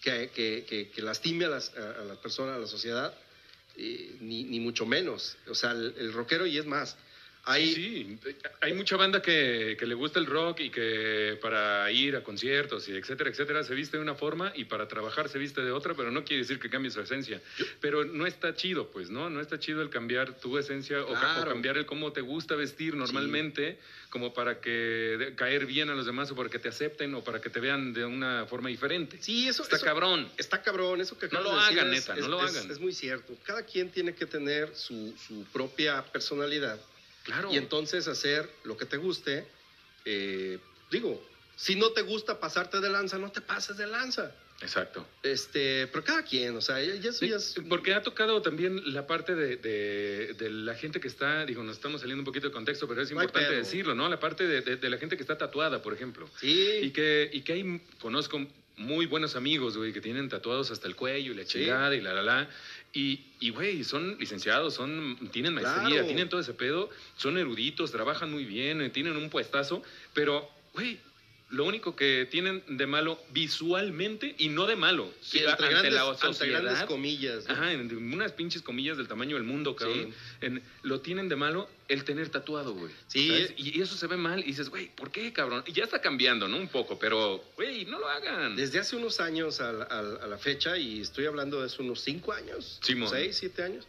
[0.04, 3.16] que, que- que- lastime a las, a, las personas, a la sociedad,
[3.76, 5.38] ni, ni mucho menos.
[5.48, 6.98] O sea, el, el rockero, y es más,
[7.44, 8.20] hay, Sí,
[8.62, 12.88] hay mucha banda que, que le gusta el rock y que para ir a conciertos
[12.88, 15.94] y etcétera, etcétera, se viste de una forma y para trabajar se viste de otra,
[15.96, 17.42] pero no quiere decir que cambie su esencia.
[17.80, 19.30] Pero no está chido, pues, ¿no?
[19.30, 21.14] No está chido el cambiar tu esencia o,
[21.46, 26.06] cambiar el cómo te gusta vestir normalmente, como para que de- caer bien a los
[26.06, 29.18] demás o para que te acepten o para que te vean de una forma diferente.
[29.22, 30.30] Sí, eso Está eso- cabrón.
[30.38, 32.56] Está cabrón, eso que No lo de decir hagan, es- neta, no es- lo es-
[32.56, 32.72] hagan.
[32.72, 33.34] Es muy cierto.
[33.46, 36.80] Cada quien tiene que tener su, su propia personalidad
[37.24, 37.50] Claro.
[37.52, 39.46] y entonces hacer lo que te guste.
[40.06, 40.58] eh,
[40.90, 41.22] digo,
[41.56, 44.34] si no te gusta pasarte de lanza, no te pases de lanza.
[44.62, 45.08] Exacto.
[45.24, 49.06] Este, pero cada quien, o sea, ya, Sí, ya es- porque ha tocado también la
[49.08, 52.54] parte de, de- de la gente que está, digo, nos estamos saliendo un poquito de
[52.54, 54.08] contexto, pero es No importante decirlo, ¿no?
[54.10, 56.28] La parte de, la gente que está tatuada, por ejemplo.
[56.40, 56.80] Sí.
[56.82, 58.40] Y que, y que hay, conozco
[58.78, 61.60] muy buenos amigos, güey, que tienen tatuados hasta el cuello y la Sí.
[61.60, 62.50] chingada y la, la, la.
[62.94, 66.06] Y, y, güey, son licenciados, son, tienen maestría, Claro.
[66.06, 69.82] tienen todo ese pedo, son eruditos, trabajan muy bien, eh, tienen un puestazo,
[70.14, 71.00] pero, güey,
[71.52, 75.94] lo único que tienen de malo visualmente y no de malo, Sí, entre, ante grandes,
[75.94, 76.62] la ante sociedad.
[76.62, 77.46] grandes comillas.
[77.48, 77.54] ¿no?
[77.54, 80.14] Ajá, en unas pinches comillas del tamaño del mundo, cabrón.
[80.40, 82.92] En- lo tienen de malo el tener tatuado, güey.
[83.08, 83.28] Sí.
[83.28, 83.54] ¿Sabes?
[83.58, 85.64] Y eso se ve mal y dices, güey, ¿por qué, cabrón?
[85.68, 86.58] Y ya está cambiando, ¿no?
[86.58, 88.56] Un poco, pero, güey, no lo hagan.
[88.56, 91.66] Desde hace unos años a la, a la- a la fecha, y estoy hablando de
[91.66, 93.10] hace unos cinco años, Simón.
[93.10, 93.86] seis, siete años,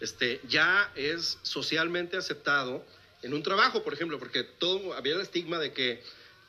[0.00, 2.84] este, ya es socialmente aceptado
[3.22, 6.02] en un trabajo, por ejemplo, porque todo había el estigma de que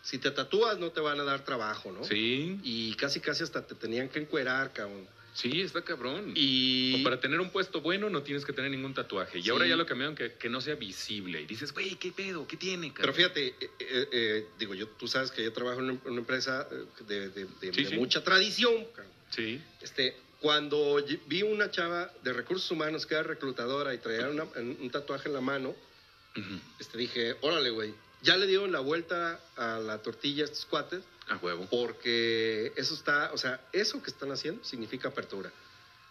[0.06, 2.04] si te tatúas no te van a dar trabajo, ¿no?
[2.04, 5.08] Sí, Y casi casi hasta te tenían que encuerar, cabrón.
[5.34, 6.32] sí, está cabrón.
[6.36, 9.40] Y O para tener un puesto bueno no tienes que tener ningún tatuaje.
[9.40, 9.50] Y Sí.
[9.50, 11.42] ahora ya lo cambiaron que, que no sea visible.
[11.42, 12.46] Y dices, güey, ¿qué pedo?
[12.48, 13.16] ¿Qué tiene, Pero cabrón?
[13.16, 16.86] fíjate, eh, eh, eh, digo, yo, tú sabes que yo trabajo en una, empresa eh,
[17.08, 17.96] de, de- de- Sí, de sí.
[17.96, 19.12] mucha tradición, cabrón.
[19.32, 24.44] Sí, Este, cuando vi una chava de recursos humanos que era reclutadora y traía una-
[24.56, 25.76] un, tatuaje en la mano,
[26.80, 27.94] este, dije, órale, güey,
[28.26, 31.68] ya le dieron la vuelta a la tortilla a estos cuates, a huevo.
[31.70, 35.52] porque eso está, o sea, eso que están haciendo significa apertura.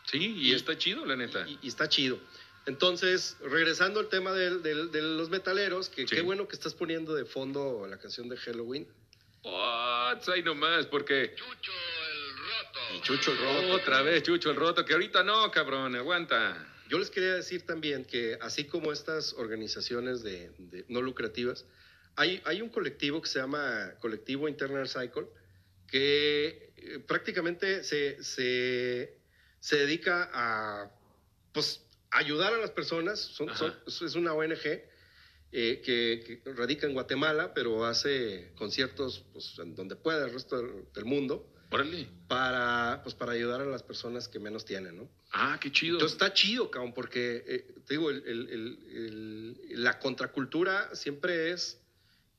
[0.07, 1.47] Sí, y, y- está chido, la neta.
[1.49, 2.19] Y, y está chido.
[2.67, 6.15] Entonces, regresando al tema del- del- de los metaleros, que Sí.
[6.17, 8.87] qué bueno que estás poniendo de fondo la canción de Halloween.
[9.43, 10.27] What?
[10.29, 12.81] Ahí nomás, porque Chucho el roto.
[12.97, 13.73] Y Chucho el Roto.
[13.75, 16.71] otra vez Chucho el roto, que ahorita no, cabrón, aguanta.
[16.89, 21.65] Yo les quería decir también que así como estas organizaciones de, de no lucrativas,
[22.17, 25.27] hay, hay un colectivo que se llama Colectivo Internal Cycle,
[25.87, 29.19] que eh, prácticamente se, se,
[29.61, 30.91] se dedica a
[31.53, 33.21] pues, ayudar a las personas.
[33.21, 34.83] Son- son- es una ONG
[35.57, 40.57] eh, que, que radica en Guatemala, pero hace conciertos pues, en donde pueda el resto
[40.61, 42.09] del, del mundo Órale.
[42.29, 45.09] para, pues, para ayudar a las personas que menos tienen, ¿no?
[45.33, 45.95] Ah, qué chido.
[45.95, 51.81] Entonces está chido, cabrón, porque eh, te digo, el- el- el- la contracultura siempre es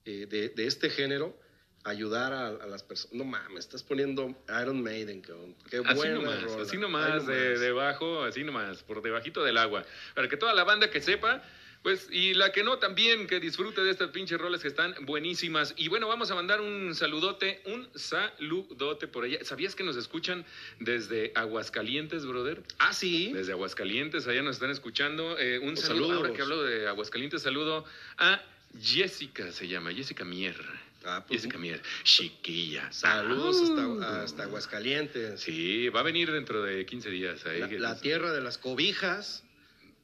[0.05, 1.37] eh, de, de este género
[1.83, 3.13] ayudar a, a las personas.
[3.15, 5.55] No mames, estás poniendo Iron Maiden, cabrón.
[5.69, 6.63] Qué Así buena nomás, rola.
[6.63, 9.85] así Ahí nomás, de, debajo, así nomás, por debajito del agua.
[10.15, 11.43] Para que toda la banda que sepa,
[11.83, 15.75] pues, y la que no también, que disfrute de estas pinches roles que están buenísimas.
[15.77, 19.43] Y bueno, vamos a mandar un saludote, un saludote por allá.
[19.43, 20.43] ¿Sabías que nos escuchan
[20.79, 22.63] desde Aguascalientes, brother?
[22.79, 23.31] Ah, sí.
[23.31, 25.37] Desde Aguascalientes, allá nos están escuchando.
[25.37, 26.17] Eh, un Pues saludo, saludos.
[26.23, 27.85] ahora que hablo de Aguascalientes, saludo
[28.17, 28.41] a
[28.81, 30.55] Jessica, se llama, Jessica Mier.
[31.03, 32.91] Ah, pues, Jessica Mier, chiquilla.
[32.91, 33.63] Saludos Ah.
[34.01, 35.39] hasta, hasta Aguascalientes.
[35.41, 37.45] Sí, va a venir dentro de 15 días.
[37.45, 39.43] ahí La, tierra de las cobijas.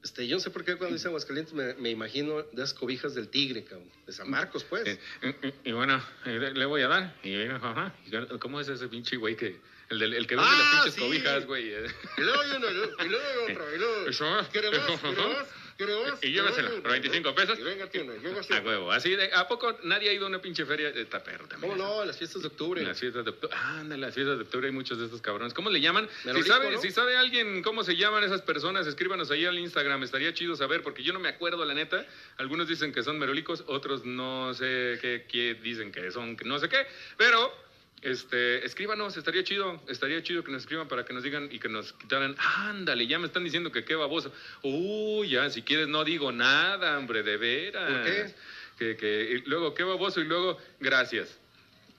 [0.04, 3.14] Este, yo no sé por qué cuando dice Aguascalientes me, me imagino de las cobijas
[3.14, 3.88] del tigre, cabrón.
[4.06, 4.86] De San Marcos, pues.
[4.86, 7.16] Eh, eh, eh, y bueno, eh, le, voy a dar.
[7.22, 7.94] Y, ajá,
[8.40, 9.60] ¿Cómo es ese pinche güey que...
[9.90, 11.00] El, del, el que vende Ah, las pinches sí.
[11.00, 11.66] cobijas, güey.
[11.68, 13.08] Y luego hay uno, y luego hay
[13.50, 14.06] otro, y luego...
[14.08, 14.88] Eso, ¿Quiere más?
[14.88, 15.28] eso, ¿Quiere ajá.
[15.28, 15.46] más?
[15.84, 16.14] ¿Crees?
[16.22, 17.58] Y llévesela, por 25 pesos.
[17.58, 18.92] Y venga, tiene, A huevo.
[18.92, 20.88] Así de, ¿a poco nadie ha ido a una pinche feria?
[20.88, 21.72] Está perro también.
[21.72, 22.04] ¿Cómo no?
[22.04, 22.82] Las fiestas de octubre.
[22.82, 23.56] Las fiestas de octubre.
[23.56, 25.54] Ah, en las fiestas de octubre hay muchos de estos cabrones.
[25.54, 26.08] ¿Cómo le llaman?
[26.22, 30.02] Si sabe, si sabe alguien cómo se llaman esas personas, escríbanos ahí al Instagram.
[30.02, 32.06] Estaría chido saber, porque yo no me acuerdo, la neta.
[32.36, 36.68] Algunos dicen que son merolicos, otros no sé qué, qué dicen que son, no sé
[36.68, 36.86] qué.
[37.16, 37.52] Pero,
[38.02, 39.80] este, escríbanos, estaría chido.
[39.88, 42.34] Estaría chido que nos escriban para que nos digan y que nos quitaran.
[42.38, 44.32] Ándale, ya me están diciendo que qué baboso.
[44.62, 47.90] Uy, ya, si quieres no digo nada, hombre, de veras.
[47.90, 48.34] ¿Por qué?
[48.78, 51.38] Que, que, y luego, qué baboso y luego, gracias.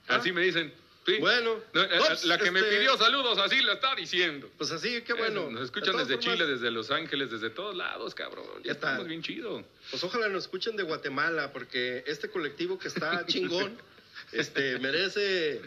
[0.07, 0.17] Ah.
[0.17, 0.73] Así me dicen.
[1.05, 1.17] Sí.
[1.19, 4.49] Bueno, No, eh, Ups, la que me este- pidió saludos, así la está diciendo.
[4.57, 5.49] Pues así, qué bueno.
[5.49, 8.45] Eh, Nos escuchan desde formas, Chile, desde Los Ángeles, desde todos lados, cabrón.
[8.63, 8.91] Ya ¿Qué tal?
[8.91, 9.65] estamos bien chido.
[9.91, 13.77] Pues ojalá nos escuchen de Guatemala, porque este colectivo que está chingón,
[14.31, 15.61] este, merece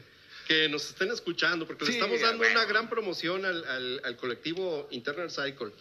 [0.47, 2.61] que nos estén escuchando, porque le Sí, estamos dando bueno.
[2.61, 5.73] una gran promoción al, al- al colectivo Internal Cycle.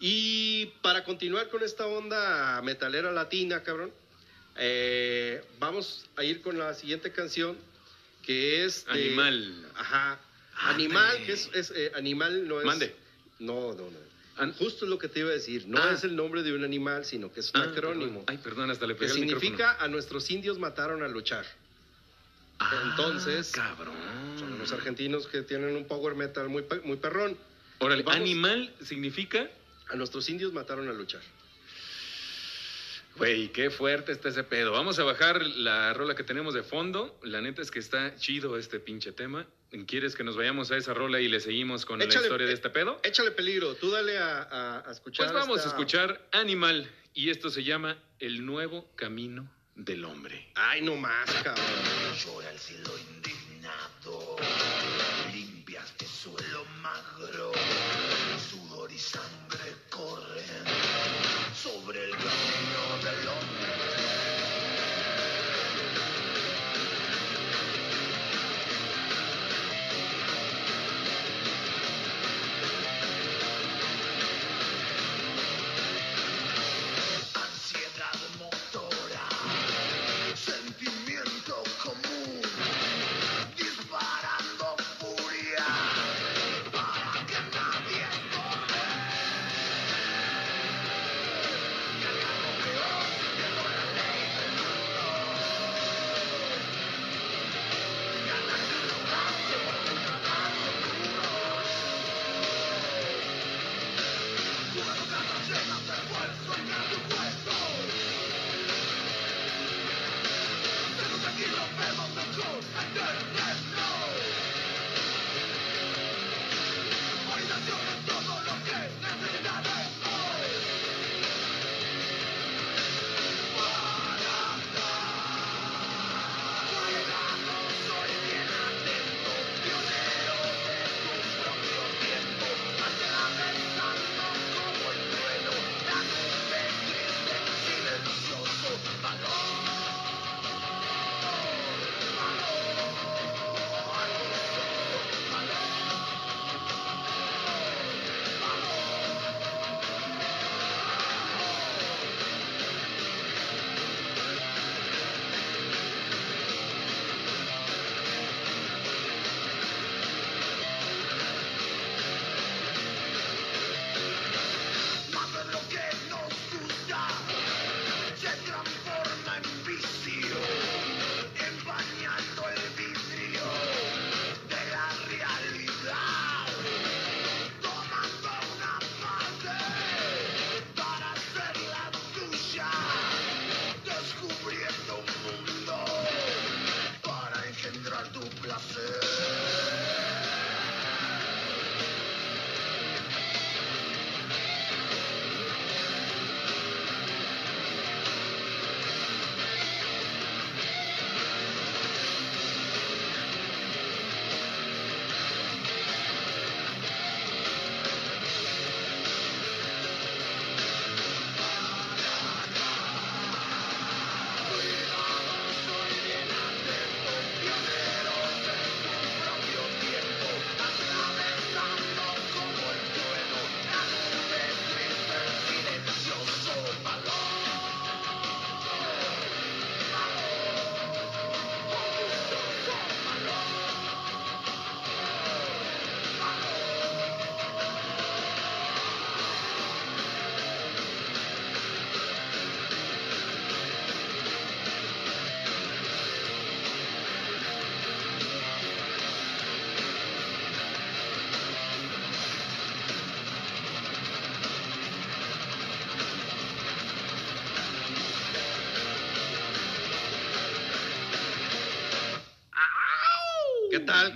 [0.00, 3.92] Y para continuar con esta onda metalera latina, cabrón,
[4.56, 7.56] eh, vamos a ir con la siguiente canción,
[8.22, 9.66] que es de- Animal.
[9.74, 10.20] Ajá.
[10.60, 12.66] Animal, que es, es, eh, animal no es.
[12.66, 12.94] Mande.
[13.38, 14.08] No, no, no.
[14.36, 15.66] An- Justo es lo que te iba a decir.
[15.66, 15.92] No Ah.
[15.92, 18.20] es el nombre de un animal, sino que es un Ah, acrónimo.
[18.20, 18.24] perdón.
[18.28, 19.40] Ay, perdón, hasta le que pegué el micrófono.
[19.40, 21.44] significa a nuestros indios mataron a luchar.
[22.60, 23.94] Ah, entonces, cabrón.
[24.38, 27.36] Son unos argentinos que tienen un power metal muy, muy perrón.
[27.78, 28.20] Órale, Vamos.
[28.20, 29.48] animal significa.
[29.90, 31.22] A nuestros indios mataron a luchar.
[33.16, 34.70] Güey, qué fuerte está ese pedo.
[34.72, 37.18] Vamos a bajar la rola que tenemos de fondo.
[37.22, 39.46] La neta es que está chido este pinche tema.
[39.86, 42.70] ¿Quieres que nos vayamos a esa rola y le seguimos con la historia de este
[42.70, 43.00] pedo?
[43.02, 45.26] Échale peligro, tú dale a, a- a escuchar.
[45.26, 50.50] Pues vamos esta- a escuchar Animal y esto se llama El nuevo camino del hombre.
[50.54, 51.64] Ay, no más, cabrón.
[52.24, 54.36] Llora el cielo indignado,
[55.32, 57.52] limpias de suelo magro,
[58.50, 60.44] sudor y sangre corren
[61.54, 62.77] sobre el camino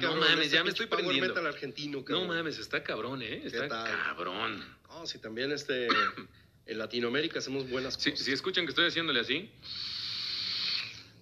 [0.03, 1.28] ¿Qué tal, No mames, ya me estoy power prendiendo.
[1.34, 3.42] metal argentino, No mames, está cabrón, ¿eh?
[3.44, 4.64] Está cabrón.
[4.88, 5.86] No, si también este,
[6.66, 8.24] en Latinoamérica hacemos buenas Si, cosas.
[8.26, 9.48] si escuchan que estoy haciéndole así,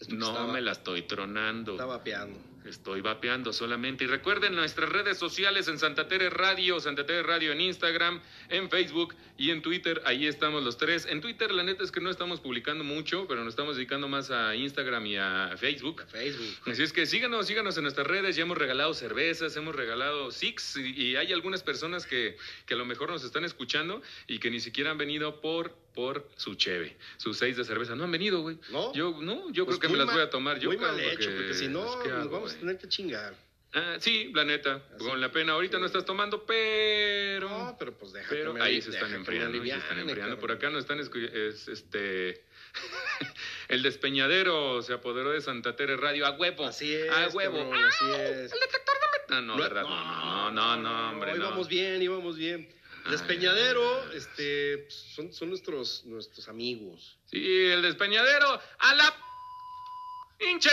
[0.09, 1.73] no estaba- me la estoy tronando.
[1.73, 2.39] Está vapeando.
[2.71, 4.05] Estoy vapeando solamente.
[4.05, 8.71] Y recuerden nuestras redes sociales en Santa Tere Radio, Santa Tere Radio en Instagram, en
[8.71, 10.01] Facebook y en Twitter.
[10.05, 11.05] Ahí estamos los tres.
[11.07, 14.31] En Twitter, la neta es que no estamos publicando mucho, pero nos estamos dedicando más
[14.31, 16.05] a Instagram y a Facebook.
[16.07, 16.71] Facebook.
[16.71, 18.37] Así es que síganos, síganos en nuestras redes.
[18.37, 22.77] Ya hemos regalado cervezas, hemos regalado Six y, y hay algunas personas que, que a
[22.77, 26.97] lo mejor nos están escuchando y que ni siquiera han venido por, por su cheve,
[27.17, 27.95] sus seis de cerveza.
[27.95, 28.59] No han venido, güey.
[28.71, 28.93] ¿No?
[28.95, 30.69] Yo, no, yo Pues creo que me las mal- voy a tomar yo.
[30.69, 33.35] Muy mal hecho, porque si no, pues, ¿qué nos vamos a tener que chingar.
[33.73, 35.53] Ah, sí, la neta, Así con la pena.
[35.53, 37.49] Ahorita no estás tomando, pero...
[37.49, 40.39] No, pero pues deja pero me ahí se están enfriando, ahí se están enfriando.
[40.41, 42.45] Por acá nos están es, este
[43.69, 46.67] el despeñadero se apoderó de Santa Tere Radio a huevo.
[46.67, 47.11] Así es.
[47.11, 47.59] a huevo.
[47.59, 47.89] cabrón, ¡Ah!
[47.89, 48.53] así es.
[49.29, 51.37] No, no, Lo- verdad, no, no, no, no, hombre, no.
[51.39, 52.69] Íbamos bien, íbamos bien.
[53.09, 57.19] Despeñadero, este, son, son nuestros, nuestros amigos.
[57.27, 59.15] Sí, el despeñadero a la
[60.41, 60.71] hinche.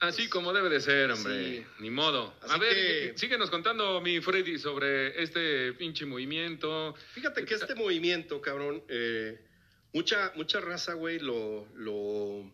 [0.00, 1.58] Así como debe de ser, hombre.
[1.62, 1.66] Sí.
[1.78, 2.34] Ni modo.
[2.42, 6.94] a Así ver, que- síguenos contando, mi Freddy, sobre este pinche movimiento.
[7.12, 9.40] Fíjate que este movimiento, cabrón, eh,
[9.94, 12.52] mucha, mucha raza, güey, lo, lo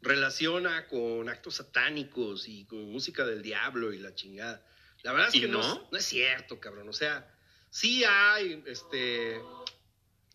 [0.00, 4.64] relaciona con actos satánicos y con música del diablo y la chingada.
[5.02, 5.58] La verdad es ¿Y que no?
[5.60, 5.88] no?
[5.92, 6.88] no es cierto, cabrón.
[6.88, 7.28] O sea,
[7.76, 9.38] sí hay, este...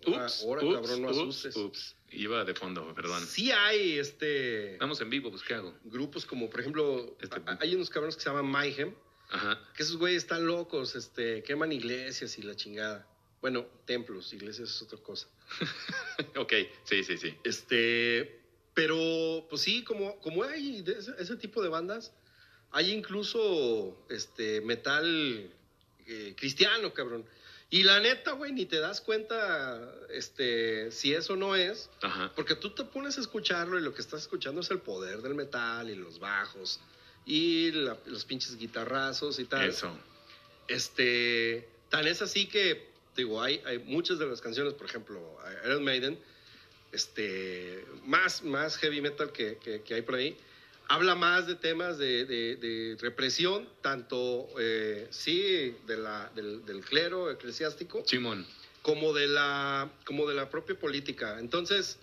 [0.06, 1.56] Ups, ahora, ups, cabrón, no ups, asustes.
[1.56, 1.96] ups.
[2.12, 3.26] Iba de fondo, perdón.
[3.26, 4.74] Sí hay, este...
[4.74, 5.74] Estamos en vivo, pues, ¿qué hago?
[5.86, 8.94] Grupos como, por ejemplo, Este- hay unos cabrones que se llaman Mayhem,
[9.32, 9.60] Ajá.
[9.76, 13.08] que esos güeyes están locos, este, queman iglesias y la chingada.
[13.42, 15.28] Bueno, templos, iglesias es otra cosa.
[16.36, 17.36] ok, sí, sí, sí.
[17.44, 18.40] Este,
[18.76, 20.84] pero pues sí, como, como hay
[21.18, 22.14] ese tipo de bandas,
[22.72, 25.52] hay incluso este metal
[26.12, 27.26] eh, cristiano, cabrón.
[27.70, 32.32] Y la neta, güey, ni te das cuenta este, si eso no es, Ajá.
[32.36, 35.36] porque tú te pones a escucharlo y lo que estás escuchando es el poder del
[35.36, 36.82] metal y los bajos
[37.26, 39.70] y la- los pinches guitarrazos y tal.
[39.70, 39.98] Eso.
[40.68, 45.84] Este, tan es así que, digo, hay, hay muchas de las canciones, por ejemplo, Iron
[45.84, 46.20] Maiden,
[46.92, 50.38] este, más, más heavy metal que, que- que hay por ahí,
[50.94, 56.82] habla más de temas de, de- de represión, tanto, eh, sí, de la, del, del
[56.82, 58.46] clero eclesiástico, Simón.
[58.82, 61.40] como de, la, como de la propia política.
[61.40, 61.98] Entonces,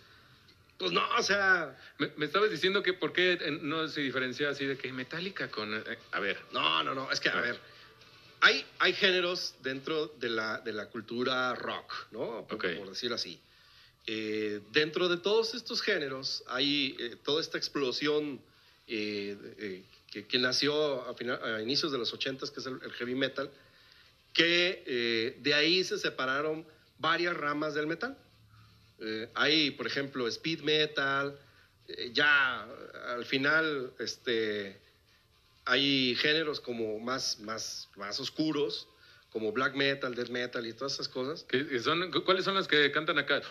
[0.78, 4.64] pues no, o sea, Me, me estabas diciendo que por qué no se diferencia así
[4.64, 5.74] de que Metallica con...
[5.74, 7.58] eh, a ver, No, no, no, es que, a ver,
[8.40, 12.46] hay, hay géneros dentro de la, de la cultura rock, ¿no?
[12.46, 12.66] Por, Ok.
[12.78, 13.38] por decirlo así.
[14.06, 18.40] Eh, dentro de todos estos géneros hay eh, toda esta explosión
[18.88, 22.80] eh, eh, que, que nació a, final- a inicios de los 80 que es el,
[22.82, 23.50] el heavy metal,
[24.32, 26.66] que eh, de ahí se separaron
[26.98, 28.16] varias ramas del metal.
[29.00, 31.38] Eh, hay, por ejemplo, speed metal,
[31.88, 32.66] eh, ya
[33.08, 34.76] al final, este,
[35.64, 38.88] hay géneros como más, más, más oscuros,
[39.30, 41.44] como black metal, death metal y todas esas cosas.
[41.48, 43.42] ¿qué- qué son, ¿cuáles son las que cantan acá?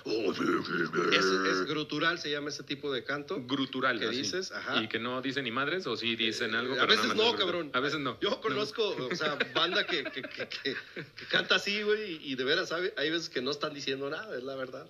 [1.11, 3.41] Es, es grutural, se llama ese tipo de canto.
[3.45, 3.99] Grutural.
[3.99, 4.17] ¿Qué así.
[4.17, 4.51] dices?
[4.51, 4.81] Ajá.
[4.81, 6.73] Y que no dicen ni madres o sí dicen algo.
[6.73, 7.69] a pero veces no, cabrón.
[7.73, 8.19] A veces no.
[8.21, 10.75] Yo conozco, o sea, banda que, que, que- que-
[11.15, 14.35] que canta así, güey, y de veras sabe- hay veces que no están diciendo nada,
[14.35, 14.87] es la verdad.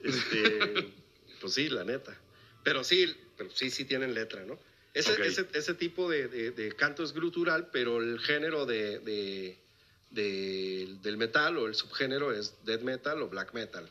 [0.00, 0.92] Este,
[1.40, 2.16] pues sí, la neta.
[2.62, 4.58] Pero sí, pero sí, sí tienen letra, ¿no?
[4.94, 9.58] Ese, ese, ese tipo de, de- de canto es grutural, pero el género de, de-
[10.14, 13.88] de- del metal o el subgénero es death metal o black metal,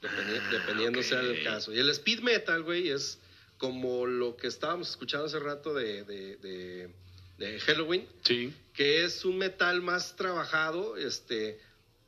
[0.00, 1.44] dependi- Ah, dependiendo sea el ok.
[1.44, 1.72] caso.
[1.74, 3.18] Y el speed metal, güey, es
[3.58, 8.52] como lo que estábamos escuchando hace rato de, de- de- Halloween, Sí.
[8.74, 10.96] que es un metal más trabajado.
[10.96, 11.60] Este,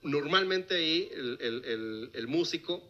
[0.03, 2.83] normalmente ahí el, el- el- el músico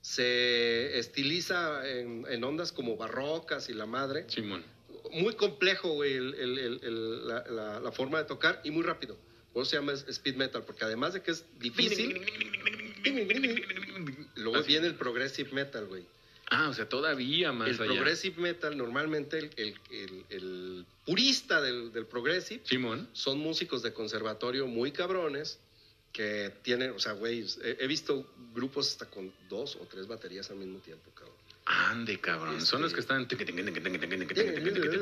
[0.00, 4.24] se estiliza en, en ondas como barrocas y la madre.
[4.28, 4.64] Simón.
[5.12, 9.16] Muy complejo, güey, la, la- la forma de tocar y muy rápido.
[9.54, 12.20] Por eso se llama speed metal, porque además de que es difícil,
[14.36, 14.68] luego Así.
[14.68, 16.04] viene el progressive metal, güey.
[16.50, 17.86] Ah, o sea, todavía más El allá.
[17.94, 23.08] progressive metal, normalmente el, el- el- el purista del, del progressive Simón.
[23.12, 25.58] son músicos de conservatorio muy cabrones
[26.12, 30.50] que tienen, o sea, güey, he, he visto grupos hasta con dos o tres baterías
[30.50, 31.34] al mismo tiempo, cabrón.
[31.66, 32.56] Ande, cabrón.
[32.56, 33.26] Este- Son los que están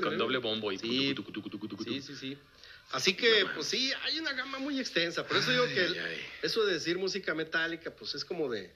[0.01, 1.15] con doble bombo y Sí.
[2.01, 2.39] Sí, sí, sí.
[2.93, 5.27] Así que, No pues sí, hay una gama muy extensa.
[5.27, 6.21] Por eso digo Ay, que el- ay, ay.
[6.43, 8.71] eso de decir música metálica, pues es como de,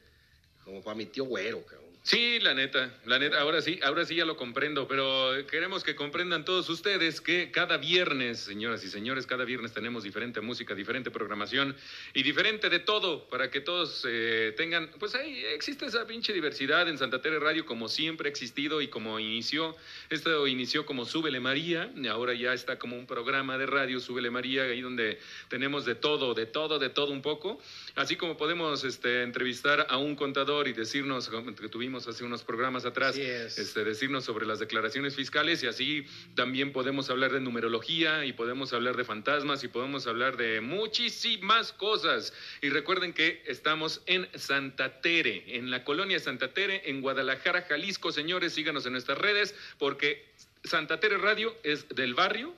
[0.65, 1.86] como para mi tío güero, cabrón.
[2.07, 5.97] Sí, la neta, la neta, ahora sí, ahora sí ya lo comprendo, pero queremos que
[5.97, 11.11] comprendan todos ustedes que cada viernes, señoras y señores, cada viernes tenemos diferente música, diferente
[11.11, 11.75] programación
[12.15, 16.89] y diferente de todo para que todos eh, tengan, pues ahí existe esa pinche diversidad
[16.89, 19.75] en Santa Tere Radio como siempre ha existido y como inició,
[20.09, 24.31] esto inició como Súbele María, y ahora ya está como un programa de radio Súbele
[24.31, 27.61] María, ahí donde tenemos de todo, de todo, de todo un poco,
[27.97, 31.29] así como podemos este, entrevistar a un contador y decirnos
[31.61, 33.59] que tuvimos hace unos programas atrás, es.
[33.59, 38.73] este, decirnos sobre las declaraciones fiscales y así también podemos hablar de numerología y podemos
[38.73, 42.33] hablar de fantasmas y podemos hablar de muchísimas cosas.
[42.61, 48.13] Y recuerden que estamos en Santa Tere, en la colonia Santa Tere, en Guadalajara, Jalisco.
[48.13, 50.27] Señores, síganos en nuestras redes porque
[50.65, 52.55] Santa Tere Radio es del barrio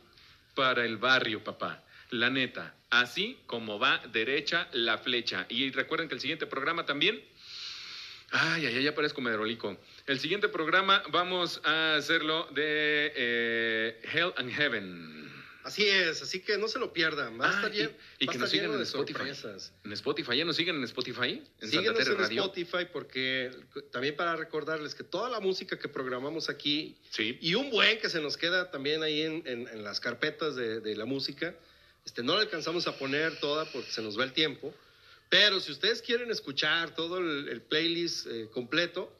[0.54, 1.84] para el barrio, papá.
[2.10, 5.46] La neta, así como va derecha la flecha.
[5.48, 7.22] Y recuerden que el siguiente programa también
[8.30, 9.78] Ay, ay, ay, ya parezco medrolico.
[10.06, 15.18] El siguiente programa vamos a hacerlo de eh, Hell and Heaven.
[15.64, 17.38] Así es, así que no se lo pierdan.
[17.38, 17.94] Va a Ah, estar bien.
[18.18, 19.18] y que nos sigan en Spotify.
[19.18, 19.72] sorpresas.
[19.84, 21.42] En Spotify, ¿ya nos siguen en Spotify?
[21.60, 22.42] En Síguenos Santa Tere en Radio.
[22.42, 23.50] Spotify porque
[23.92, 27.36] también para recordarles que toda la música que programamos aquí Sí.
[27.42, 30.80] y un buen que se nos queda también ahí en, en- en las carpetas de,
[30.80, 31.54] de la música,
[32.06, 34.74] este, no la alcanzamos a poner toda porque se nos va el tiempo,
[35.28, 39.12] pero si ustedes quieren escuchar todo el, el playlist eh, completo,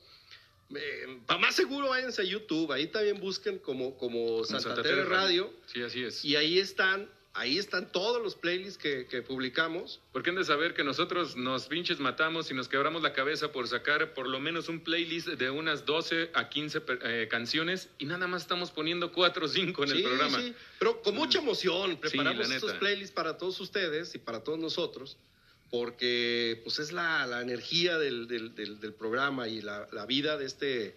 [1.26, 5.82] para más seguro váyanse a YouTube, ahí también busquen como, como Santa, Tere Radio Sí,
[5.82, 6.22] así es.
[6.26, 10.00] y ahí están, ahí están todos los playlists que, que publicamos.
[10.12, 13.66] Porque han de saber que nosotros nos pinches matamos y nos quebramos la cabeza por
[13.66, 18.04] sacar por lo menos un playlist de unas 12 a 15 per- eh, canciones y
[18.04, 20.38] nada más estamos poniendo 4 o 5 en el Sí, programa.
[20.38, 24.58] sí, pero con mucha emoción preparamos la estos playlists para todos ustedes y para todos
[24.58, 25.16] nosotros,
[25.70, 30.36] porque pues es la, la energía del, del- del- del programa y la, la vida
[30.38, 30.96] de este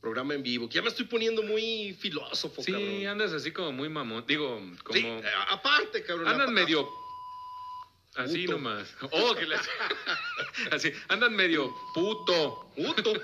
[0.00, 3.06] programa en vivo, que ya me estoy poniendo muy filósofo, Sí, cabrón.
[3.06, 4.24] andas así como muy mamón.
[4.26, 4.98] Digo, como...
[4.98, 6.28] Sí, eh, aparte, cabrón.
[6.28, 6.88] Andan medio.
[8.16, 8.58] Así Puto.
[8.58, 8.94] nomás.
[9.10, 9.62] Oh, que la-
[10.72, 10.92] Así.
[11.08, 12.68] Andan medio puto.
[12.76, 13.12] Puto.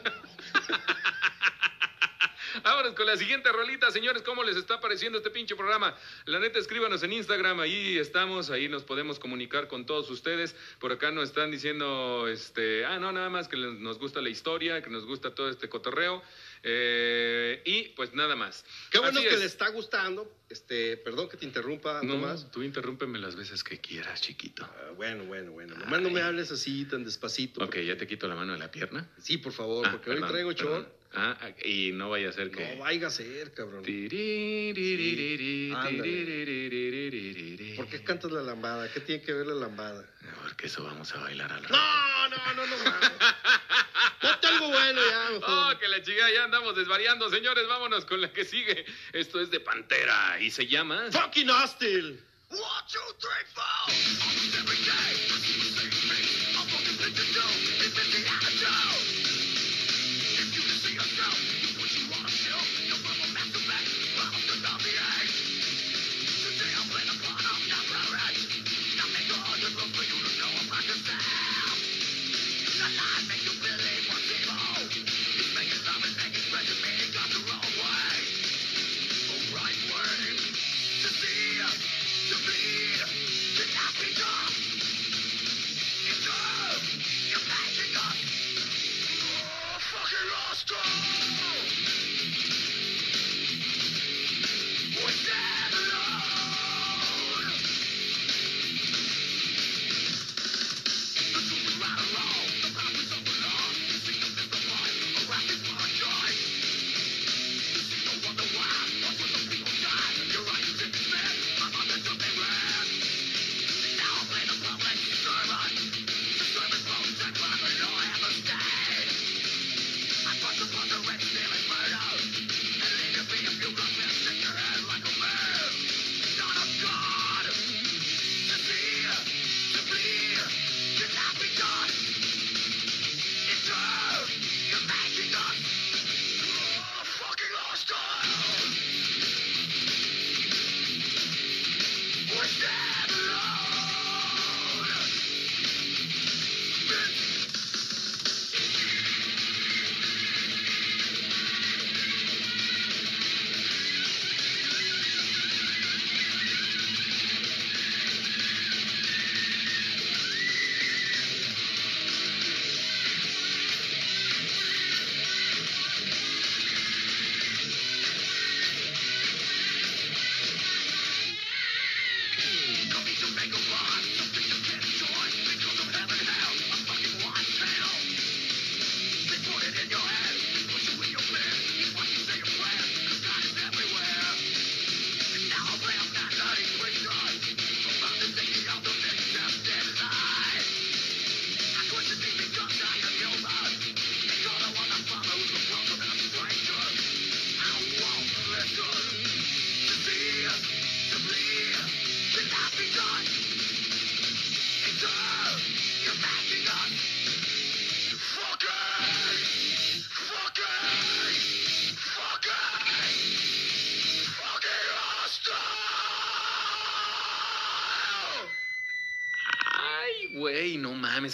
[2.69, 4.21] Vámonos con la siguiente rolita, señores.
[4.21, 5.97] ¿Cómo les está pareciendo este pinche programa?
[6.27, 7.61] La neta, escríbanos en Instagram.
[7.61, 8.51] Ahí estamos.
[8.51, 10.55] Ahí nos podemos comunicar con todos ustedes.
[10.79, 14.83] Por acá nos están diciendo, este, ah, no, nada más que nos gusta la historia,
[14.83, 16.23] que nos gusta todo este cotorreo.
[16.63, 18.67] Eh, y pues nada más.
[18.91, 19.41] Qué bueno Así que es.
[19.41, 20.31] les está gustando.
[20.51, 22.51] Este, perdón que te interrumpa, No, Tomás.
[22.51, 24.65] tú interrúmpeme las veces que quieras, chiquito.
[24.65, 25.75] Ah, bueno, bueno, bueno.
[25.75, 27.65] Nomás no me hables así tan despacito.
[27.65, 29.09] Ok, ya te quito la mano de la pierna.
[29.19, 30.83] Sí, por favor, Ah, porque hoy perdón, traigo perdón.
[30.85, 30.98] chor.
[31.15, 32.75] Ah, y no vaya a ser que.
[32.77, 33.83] No vaya a ser, cabrón.
[37.77, 38.93] ¿Por qué cantas la lambada?
[38.93, 40.05] ¿Qué tiene que ver la lambada?
[40.43, 41.77] Porque eso vamos a bailar al rato.
[41.77, 42.77] No, no, no, no.
[44.21, 45.75] Ponte algo bueno ya, mejor.
[45.75, 47.31] Oh, que la chica, ya andamos desvariando.
[47.31, 48.85] Señores, vámonos con la que sigue.
[49.13, 51.11] Esto es de Pantera y se llama.
[51.11, 52.19] Fucking hostile.
[52.51, 53.65] One, two, three, four.
[54.59, 55.38] Every day,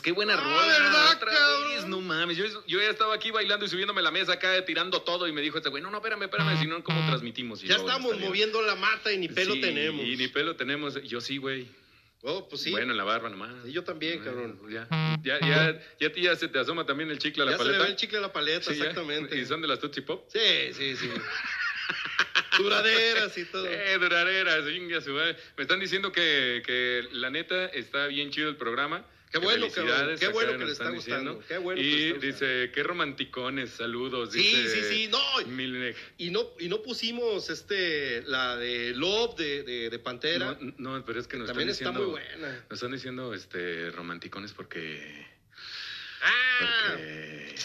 [0.04, 0.78] qué buena Ah, rola.
[0.78, 1.68] ¿verdad, otra cabrón?
[1.74, 2.36] vez, no mames.
[2.36, 5.26] Yo, yo ya estaba aquí bailando y subiéndome a la mesa acá, tirando todo.
[5.26, 7.64] Y me dijo este güey, no, no, espérame, espérame, si no, ¿cómo transmitimos?
[7.64, 10.04] Y Ya yo, estamos moviendo la mata y ni pelo Sí, tenemos.
[10.06, 11.02] Y ni pelo tenemos.
[11.02, 11.66] Yo sí, güey.
[12.26, 12.70] Oh, pues sí.
[12.70, 13.52] Bueno, en la barba nomás.
[13.64, 14.72] Sí, yo también, Bueno, cabrón.
[14.72, 14.88] Ya,
[15.22, 17.58] ya, ya, ya, a ti ya se te asoma también el chicle a la ya
[17.58, 17.84] se le paleta.
[17.84, 19.36] ve el chicle a la paleta, Sí, exactamente.
[19.38, 20.26] ¿Y son de las Tootsie Pop?
[20.32, 20.38] Sí,
[20.72, 21.10] sí, sí.
[22.58, 23.66] Duraderas y todo.
[23.66, 24.64] Eh, duraderas.
[24.64, 29.04] Me están diciendo que, que la neta está bien chido el programa.
[29.34, 30.18] Qué bueno, felicidades, cabrón.
[30.20, 31.42] Qué bueno que le está gustando.
[31.48, 34.32] Qué bueno y está dice, qué romanticones, saludos.
[34.32, 35.18] Sí, dice sí, sí, no.
[35.48, 40.56] Milne- Y no, y no pusimos este, la de Love de, de, de Pantera.
[40.60, 42.12] No, no, pero es que nos También están está diciendo...
[42.16, 42.64] muy buena.
[42.70, 45.26] Nos están diciendo este, romanticones porque...
[46.22, 47.56] Ah, porque...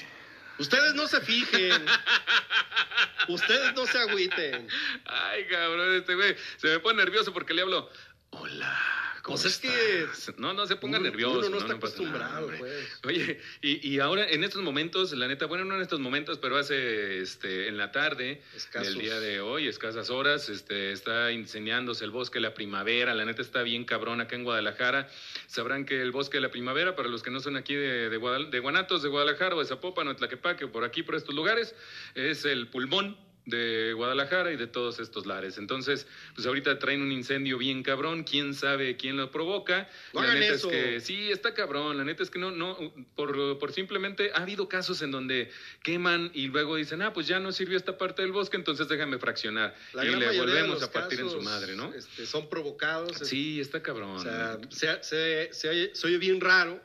[0.57, 1.85] ustedes no se fijen.
[3.27, 4.67] ustedes no se agüiten.
[5.05, 7.91] Ay, cabrón, este güey se me pone nervioso porque le hablo.
[8.31, 9.08] Hola.
[9.21, 9.67] ¿Cómo Pues es que
[10.03, 11.39] estás?" No, no se ponga Uno- nervioso.
[11.39, 12.99] uno no está acostumbrado, pues.
[13.05, 16.57] Oye, y, y ahora en estos momentos, la neta, bueno, no en estos momentos, pero
[16.57, 18.93] hace este, en la tarde Escasos.
[18.93, 23.13] del día de hoy, escasas horas, este, está incendiándose el bosque de la primavera.
[23.13, 25.09] La neta está bien cabrón acá en Guadalajara.
[25.47, 28.17] Sabrán que el bosque de la primavera, para los que no son aquí de, de,
[28.19, 31.15] Guadal- de Guanatos, de Guadalajara o de Zapopan o de Tlaquepaque, o por aquí, por
[31.15, 31.75] estos lugares,
[32.15, 33.17] es el pulmón
[33.49, 35.57] de Guadalajara y de todos estos lares.
[35.57, 39.89] Entonces, pues ahorita traen un incendio bien cabrón, quién sabe quién lo provoca.
[40.13, 40.71] No la neta eso.
[40.71, 42.77] es que sí, está cabrón, la neta es que no no
[43.15, 45.49] por, por simplemente ha habido casos en donde
[45.83, 49.17] queman y luego dicen, "Ah, pues ya no sirvió esta parte del bosque, entonces déjame
[49.19, 51.93] fraccionar." La y le volvemos a partir en su madre, ¿no?
[51.93, 53.17] este, son provocados.
[53.27, 54.11] Sí, está cabrón.
[54.15, 56.79] O sea, se, se- se oye, se oye bien raro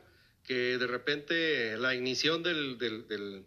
[0.47, 3.45] que de repente la ignición del, del, del,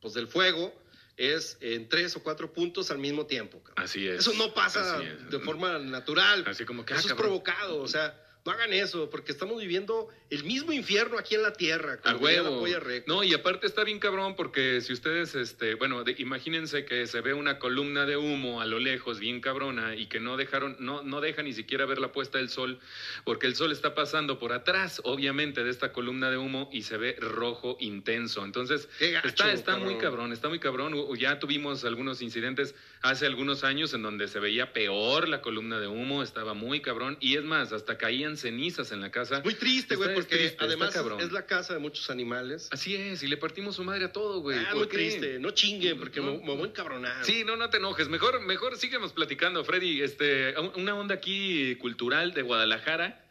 [0.00, 0.74] pues del fuego
[1.16, 3.62] es en tres o cuatro puntos al mismo tiempo.
[3.62, 3.84] cabrón.
[3.84, 4.20] Así es.
[4.20, 5.30] Eso no pasa es.
[5.30, 6.44] de forma natural.
[6.46, 7.80] Así como que, ah, eso es provocado.
[7.80, 11.98] O sea, no hagan eso porque estamos viviendo el mismo infierno aquí en la tierra.
[12.04, 12.62] A huevo.
[13.06, 17.22] No, y aparte está bien cabrón porque si ustedes, este, bueno, de- imagínense que se
[17.22, 21.02] ve una columna de humo a lo lejos, bien cabrona, y que no dejaron, no,
[21.02, 22.80] no deja ni siquiera ver la puesta del sol,
[23.24, 26.98] porque el sol está pasando por atrás, obviamente, de esta columna de humo y se
[26.98, 28.44] ve rojo intenso.
[28.44, 30.32] Entonces, gacho, está, está muy cabrón.
[30.32, 30.94] está muy cabrón.
[31.16, 32.74] Ya tuvimos algunos incidentes
[33.04, 37.18] hace algunos años en donde se veía peor la columna de humo, estaba muy cabrón,
[37.20, 39.42] y es más, hasta caían cenizas en la casa.
[39.44, 42.68] Muy triste, güey, porque triste, además es- la casa de muchos animales.
[42.72, 44.58] Así es, y le partimos su madre a todo, güey.
[44.58, 44.96] Ah, ¿Por muy qué?
[44.96, 45.38] triste.
[45.38, 46.32] No chinguen porque No.
[46.32, 47.22] me, me voy encabronar.
[47.26, 48.08] Sí, no, no te enojes.
[48.08, 50.00] Mejor, mejor síguenos platicando, Freddy.
[50.00, 53.22] Este, una onda aquí cultural de Guadalajara.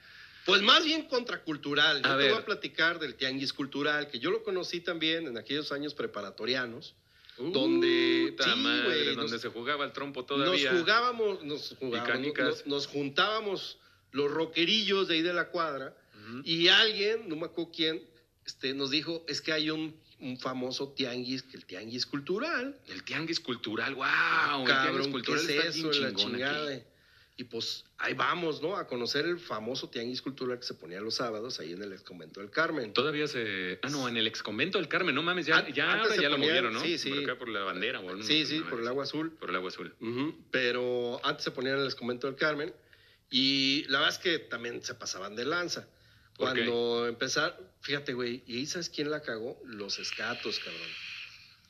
[0.46, 2.04] Pues más bien contracultural.
[2.04, 2.32] Yo A te ver.
[2.34, 6.96] voy a platicar del tianguis cultural, que yo lo conocí también en aquellos años preparatorianos,
[7.38, 10.72] donde Puta sí, madre, güey, donde nos- se jugaba el trompo todavía.
[10.72, 13.80] nos jugábamos, nos jugábamos, nos, nos juntábamos
[14.12, 15.96] los roquerillos de ahí de la cuadra
[16.46, 18.02] y alguien, no me acuerdo quién,
[18.46, 22.80] este, nos dijo, es que hay un, un famoso tianguis, que el tianguis cultural.
[22.88, 24.06] El tianguis cultural, wow.
[24.06, 25.90] el tianguis Cabrón, ¿qué cultural es está eso?
[25.90, 26.74] bien La chingada.
[26.76, 26.84] aquí.
[27.36, 28.76] Y pues ahí vamos, ¿no?
[28.78, 32.04] A conocer el famoso tianguis cultural que se ponía los sábados ahí en el ex
[32.04, 32.94] convento del Carmen.
[32.94, 33.80] Todavía se.
[33.82, 36.30] Ah, no, en el ex convento del Carmen, no mames, ya, An- ya, ahora ya
[36.30, 36.80] lo movieron, ¿no?
[36.82, 37.10] sí, sí.
[37.10, 38.02] Por acá por la bandera.
[38.02, 39.32] o no, Sí, sí, no, por el agua azul.
[39.40, 39.96] Por el agua azul.
[40.52, 42.72] Pero antes se ponían en el convento del Carmen
[43.32, 45.88] y la verdad es que también se pasaban de lanza.
[46.38, 49.60] Cuando empezaron, fíjate, güey, y ahí sabes quién la cagó?
[49.66, 50.88] Los escatos, cabrón.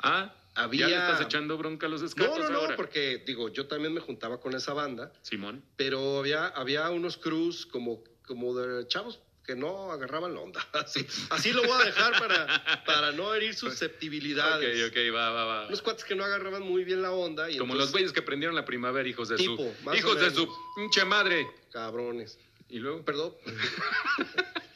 [0.03, 3.49] Ah, Había- ¿ya le estás echando bronca a los escatos no, no, no, porque digo,
[3.49, 5.63] yo también me juntaba con esa banda, Simón.
[5.77, 10.65] pero había, había unos crews como, como de chavos que no agarraban la onda.
[10.73, 14.85] Así, así lo voy a dejar para, para no herir susceptibilidades.
[14.89, 15.67] Ok, ok, va, va, va.
[15.67, 17.49] Unos cuates que no agarraban muy bien la onda.
[17.49, 19.95] Y Como entonces, los güeyes que prendieron la primavera, hijos de Tipo, su.
[19.95, 20.47] Hijos de su
[20.77, 21.45] pinche madre.
[21.73, 22.37] Cabrones.
[22.69, 23.03] Y luego.
[23.03, 23.33] Perdón.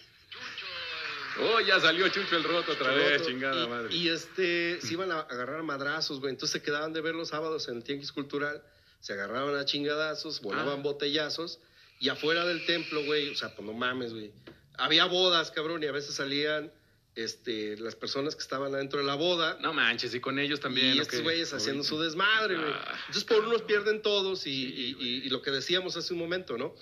[1.39, 3.95] Oh, ya salió Chucho el roto otra vez, chingada y, madre.
[3.95, 6.31] Y este, se iban a agarrar madrazos, güey.
[6.31, 8.63] Entonces se quedaban de ver los sábados en el Tianguis Cultural.
[8.99, 10.81] Se agarraban a chingadazos, volaban Ah.
[10.83, 11.59] botellazos.
[11.99, 14.31] Y afuera del templo, güey, o sea, pues no mames, güey.
[14.77, 16.71] Había bodas, cabrón, y a veces salían
[17.15, 19.57] este, las personas que estaban adentro de la boda.
[19.59, 20.95] No manches, y con ellos también.
[20.95, 22.69] y ¿o estos güeyes haciendo su desmadre, güey.
[22.71, 22.93] Ah.
[23.07, 26.57] Entonces, por unos pierden todos y, y- y- y lo que decíamos hace un momento,
[26.59, 26.75] ¿no?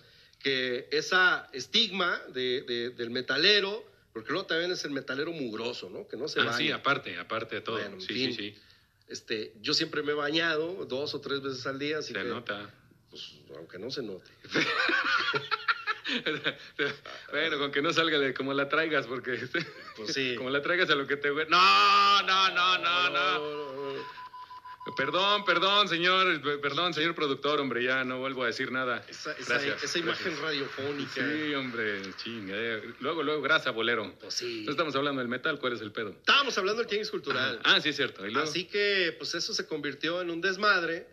[0.44, 3.86] Que esa estigma de, de- del metalero,
[4.16, 6.08] porque luego también es el metalero mugroso, ¿no?
[6.08, 6.58] Que no se Ah, baña.
[6.58, 7.76] sí, aparte, aparte de todo.
[7.78, 8.32] Bueno, sí, fin.
[8.34, 8.58] sí, sí.
[9.10, 12.24] Este, yo siempre me he bañado dos o tres veces al día, así Se que,
[12.30, 12.74] nota.
[13.10, 14.32] pues, aunque no se note.
[17.32, 19.38] bueno, con que no salga de como la traigas, porque.
[19.98, 20.36] Pues sí.
[20.38, 21.28] como la traigas a lo que te.
[21.30, 23.10] No, no, no, no, no.
[23.10, 23.65] no.
[24.96, 29.04] Perdón, perdón, señor, perdón, señor productor, hombre, ya no vuelvo a decir nada.
[29.10, 30.40] Esa, esa- Gracias, esa imagen gracias.
[30.44, 31.14] radiofónica.
[31.14, 32.54] Sí, hombre, chinga.
[32.56, 32.94] eh.
[33.00, 34.14] Luego, luego, grasa, bolero.
[34.20, 34.64] Pues sí.
[34.64, 36.10] No estamos hablando del metal, ¿cuál es el pedo?
[36.12, 37.60] Estábamos hablando del tianguis cultural.
[37.64, 38.26] Ah, sí, es cierto.
[38.28, 38.48] ¿Y luego?
[38.48, 41.08] Así que, pues eso se convirtió en un desmadre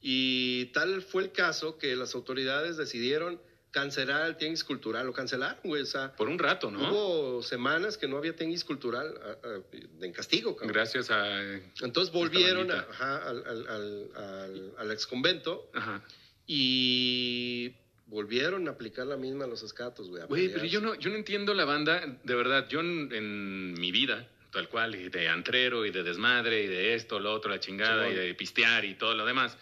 [0.00, 3.40] y tal fue el caso que las autoridades decidieron
[3.70, 5.06] cancelar el tianguis cultural.
[5.06, 5.82] Lo cancelaron, güey.
[5.82, 6.90] O sea, Por un rato, ¿no?
[6.90, 9.14] hubo semanas que no había tianguis cultural
[10.00, 10.72] en castigo, cabrón.
[10.74, 11.40] Gracias a...
[11.82, 13.66] Entonces volvieron a- ajá, al, al,
[14.16, 16.02] al, al, exconvento Ajá.
[16.46, 17.72] y
[18.06, 20.22] volvieron a aplicar la misma a los escatos, güey.
[20.26, 23.92] Güey, pero yo no, yo no entiendo la banda, de verdad, yo en, en mi
[23.92, 27.60] vida, tal cual, y de antrero, y de desmadre, y de esto, lo otro, la
[27.60, 29.58] chingada, y de pistear, y todo lo demás,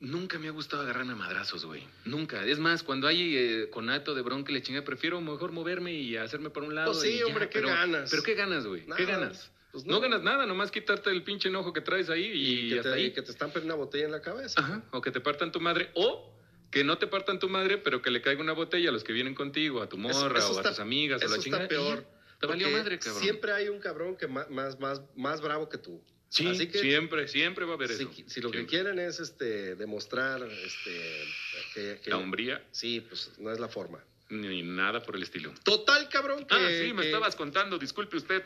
[0.00, 1.82] nunca me ha gustado agarrarme a madrazos, güey.
[2.04, 2.44] Nunca.
[2.44, 6.16] Es más, cuando hay eh, conato de bronca y le chingada, prefiero mejor moverme y
[6.16, 6.92] hacerme por un lado.
[6.92, 8.10] Pues sí, y ya, hombre, ¿qué pero- ganas?
[8.10, 8.84] Pero ¿qué ganas, güey?
[8.96, 9.50] ¿Qué ganas?
[9.72, 10.00] Pues no.
[10.00, 12.96] ganas nada, nomás quitarte el pinche enojo que traes ahí y, y que hasta te,
[12.96, 13.12] ahí.
[13.12, 14.58] que te estampen una botella en la cabeza.
[14.58, 16.32] Ajá, o que te partan tu madre, o
[16.70, 19.12] que no te partan tu madre, pero que le caiga una botella a los que
[19.12, 21.64] vienen contigo, a tu morra eso o está- a tus amigas o eso la chingada.
[21.64, 22.06] está peor.
[22.40, 23.22] Te valió madre, cabrón.
[23.22, 24.48] Siempre hay un cabrón que más,
[24.78, 26.02] más, más bravo que tú.
[26.28, 28.12] Sí, Así que siempre, siempre va a haber si, eso.
[28.26, 31.24] si lo que quieren es este demostrar este
[31.74, 34.02] que, que- La hombría, sí, pues no es la forma.
[34.28, 35.54] ni nada por el estilo.
[35.62, 36.44] Total, cabrón.
[36.46, 38.42] Que, ah, sí, me que- estabas contando, disculpe usted.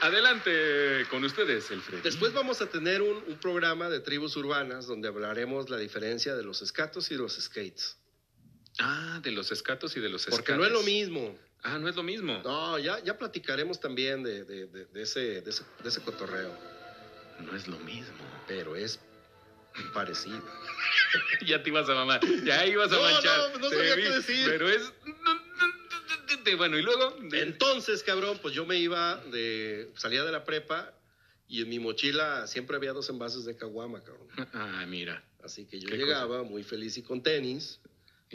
[0.00, 2.02] Adelante con ustedes, el Freddy.
[2.02, 6.42] Después vamos a tener un, un programa de tribus urbanas donde hablaremos la diferencia de
[6.42, 7.96] los escatos y los skates.
[8.78, 10.58] Ah, de los escatos y de los Porque escates.
[10.58, 11.38] no es lo mismo.
[11.62, 12.40] Ah, no es lo mismo.
[12.42, 16.71] No, ya, ya platicaremos también de, de- de- de ese, de, ese, de ese cotorreo.
[17.40, 18.14] No es lo mismo.
[18.46, 19.00] Pero es
[19.94, 20.42] parecido.
[21.46, 23.52] ya te ibas a mamar, ya ibas a No, manchar.
[23.52, 24.46] no, no sabía qué decir.
[24.48, 24.92] Pero es...
[26.56, 27.16] Bueno, y luego...
[27.32, 29.90] Entonces, cabrón, pues yo me iba de.
[29.96, 30.92] salía de la prepa
[31.48, 34.26] y en mi mochila siempre había dos envases de caguama, cabrón.
[34.52, 35.22] Ah, mira.
[35.44, 37.80] Así que yo ¿Qué llegaba muy feliz y con tenis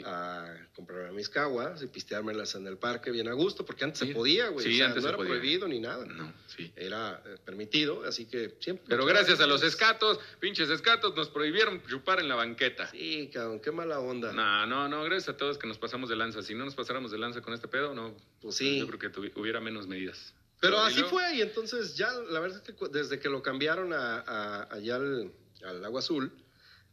[0.04, 4.08] a comprarme mis caguas y pisteármelas en el parque bien a gusto, porque antes Sí.
[4.08, 4.64] se podía, güey.
[4.66, 5.30] Sí, o sea, antes no se era podía.
[5.32, 6.04] prohibido ni nada.
[6.06, 6.72] No, sí.
[6.76, 8.84] Era eh, permitido, así que siempre.
[8.88, 12.88] Pero gracias a los escatos, pinches escatos, nos prohibieron chupar en la banqueta.
[12.90, 14.32] Sí, cabrón, qué mala onda.
[14.32, 16.42] No, no, no, gracias a todos que nos pasamos de lanza.
[16.42, 18.14] Si no nos pasáramos de lanza con este pedo, no.
[18.40, 18.78] Pues sí.
[18.78, 20.34] Yo creo que hubiera menos medidas.
[20.60, 24.18] Pero así fue, y entonces ya, la verdad es que desde que lo cambiaron a,
[24.26, 25.30] a- allá al,
[25.64, 26.32] al agua azul,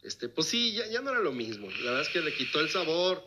[0.02, 1.68] este, pues sí, ya, ya no era lo mismo.
[1.70, 3.22] La verdad es que le quitó el sabor,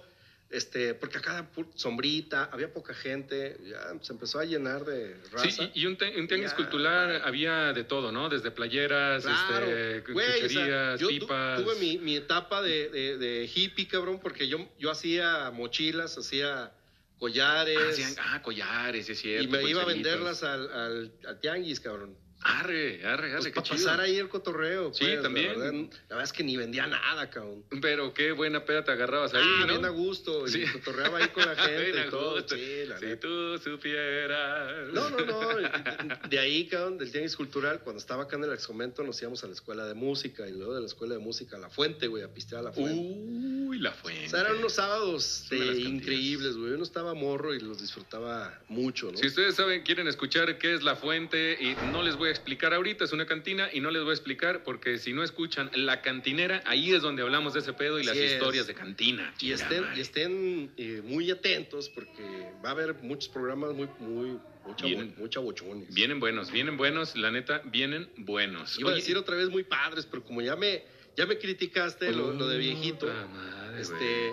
[0.49, 5.49] este, porque acá sombrita, había poca gente, ya se empezó a llenar de raza.
[5.51, 8.30] Sí, y, y un, te- un tianguis Ya, cultural había de todo, ¿no?
[8.30, 11.61] Desde playeras, Claro, este, güey, o sea, yo pipas.
[11.63, 16.72] tuve mi, mi etapa de, de- de hippie, cabrón, porque yo, yo hacía mochilas, hacía
[17.20, 19.43] collares, Ah, hacían- ah, collares, es cierto.
[19.43, 22.17] y me iba a venderlas al, al, al tianguis, cabrón.
[22.42, 23.78] Arre, arre, arre, Pues qué para chido.
[23.86, 24.94] pasar ahí el cotorreo.
[24.94, 25.48] Sí, pues, la también.
[25.60, 27.66] verdad, la verdad es que ni vendía nada, cabrón.
[27.82, 29.68] Pero qué buena peda te agarrabas ahí, ah, ¿no?
[29.68, 30.48] bien a gusto.
[30.48, 30.64] Y Sí.
[30.72, 32.36] cotorreaba ahí con la gente Bien y todo.
[32.36, 32.56] gusto.
[32.56, 33.20] Sí, la si neta.
[33.28, 34.94] tú supieras.
[34.94, 35.40] No, no, no.
[36.30, 39.48] De ahí, cabrón, del tianguis cultural, cuando estaba acá en el excomento, nos íbamos a
[39.48, 42.24] la escuela de música y luego de la escuela de música a la fuente, güey,
[42.24, 43.00] a pistear a la fuente.
[43.00, 44.28] Uy, la fuente.
[44.28, 46.72] o sea, eran unos sábados Son de increíbles, güey.
[46.74, 49.18] Uno estaba morro y los disfrutaba mucho, ¿no?
[49.18, 52.73] Si ustedes saben, quieren escuchar qué es la fuente, y no les voy a explicar
[52.73, 56.01] ahorita, es una cantina, y no les voy a explicar porque si no escuchan la
[56.01, 58.34] cantinera, ahí es donde hablamos de ese pedo y las es.
[58.34, 59.34] historias de cantina.
[59.39, 64.39] Y estén, y estén eh, muy atentos porque va a haber muchos programas muy, muy,
[64.82, 65.13] Bien.
[65.17, 65.93] muy chabochones.
[65.93, 68.77] Vienen buenos, vienen buenos, la neta, vienen buenos.
[68.80, 70.84] Iba a Oye, decir otra vez muy padres, pero como ya me,
[71.17, 74.32] ya me criticaste lo, lo de viejito, madre, este,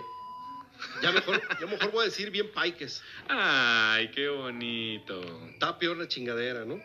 [1.02, 3.02] ya mejor, ya mejor voy a decir bien paiques.
[3.28, 5.20] Ay, qué bonito.
[5.52, 6.82] Está peor la chingadera, ¿no?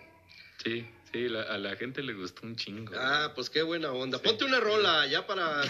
[0.64, 2.93] Sí, sí, la- a la gente le gustó un chingo.
[2.97, 4.18] Ah, pues qué buena onda.
[4.18, 4.24] Sí.
[4.26, 5.62] Ponte una rola ya para,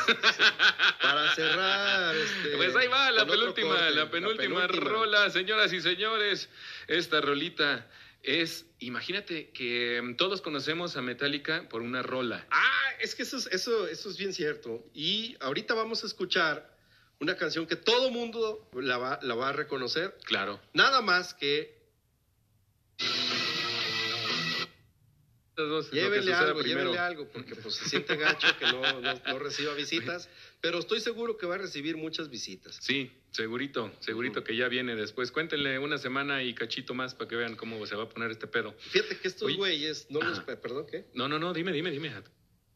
[1.02, 2.16] para cerrar.
[2.16, 6.50] Este, Pues ahí va la con otro penúltima, corte, la penúltima rola, señoras y señores.
[6.88, 7.88] Esta rolita
[8.24, 12.46] es, imagínate que mm, todos conocemos a Metallica por una rola.
[12.52, 14.84] Ah, es que eso es, eso, eso es bien cierto.
[14.94, 16.70] Y ahorita vamos a escuchar
[17.20, 20.18] una canción que todo mundo la va, la va a reconocer.
[20.24, 20.60] Claro.
[20.74, 21.81] Nada más que
[25.90, 26.80] Que llévenle algo, primero.
[26.92, 30.30] llévenle algo, porque pues se siente gacho que no, no, no reciba visitas,
[30.62, 32.78] pero estoy seguro que va a recibir muchas visitas.
[32.82, 35.32] Sí, segurito, segurito que ya viene después.
[35.32, 38.48] Cuéntenle una semana y cachito más para que vean cómo se va a poner este
[38.48, 38.74] pedo.
[38.78, 39.58] Fíjate que estos Oye.
[39.58, 41.06] güeyes, no los, perdón, ¿qué?
[41.14, 42.12] No, no, no, dime, dime, dime.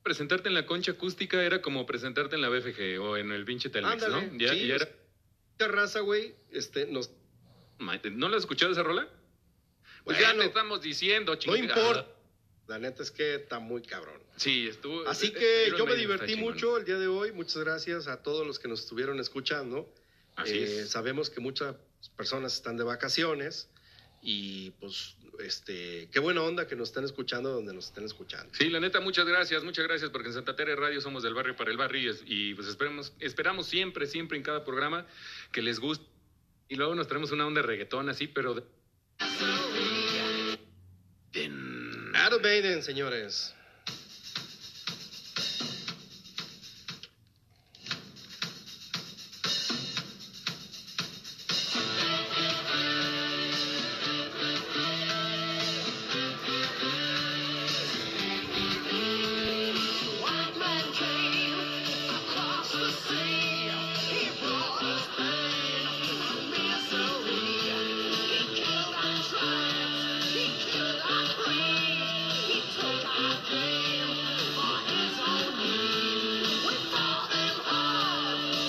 [0.04, 3.70] Presentarte en la concha acústica era como presentarte en la BFG o en el pinche
[3.70, 4.38] Telmex, Ándale, ¿no?
[4.38, 4.90] Ya, sí, ya era...
[5.52, 7.12] Esta raza, güey, este, nos,
[7.80, 9.08] ¿No la has escuchado esa rola?
[10.04, 11.82] Pues Bueno, ya te estamos diciendo, no chingada.
[11.82, 12.14] importa
[12.68, 14.22] La neta es que está muy cabrón.
[14.38, 15.07] Sí, estuvo.
[15.07, 17.32] Así eh, que Iron yo me divertí mucho el día de hoy.
[17.32, 19.93] Muchas gracias a todos los que nos estuvieron escuchando.
[20.36, 20.89] Así Eh, es.
[20.89, 21.76] Sabemos que muchas
[22.18, 23.70] personas están de vacaciones
[24.22, 28.51] y pues este qué buena onda que nos estén escuchando donde nos estén escuchando.
[28.57, 31.55] Sí, la neta, muchas gracias, muchas gracias, porque en Santa Tere Radio somos del barrio
[31.55, 35.05] para el barrio y, y, pues esperemos, esperamos siempre, siempre en cada programa
[35.51, 36.05] que les guste.
[36.68, 38.55] Y luego nos traemos una onda de reggaetón así, pero...
[38.55, 38.63] de-
[42.42, 43.54] Den- Iron Maiden, señores.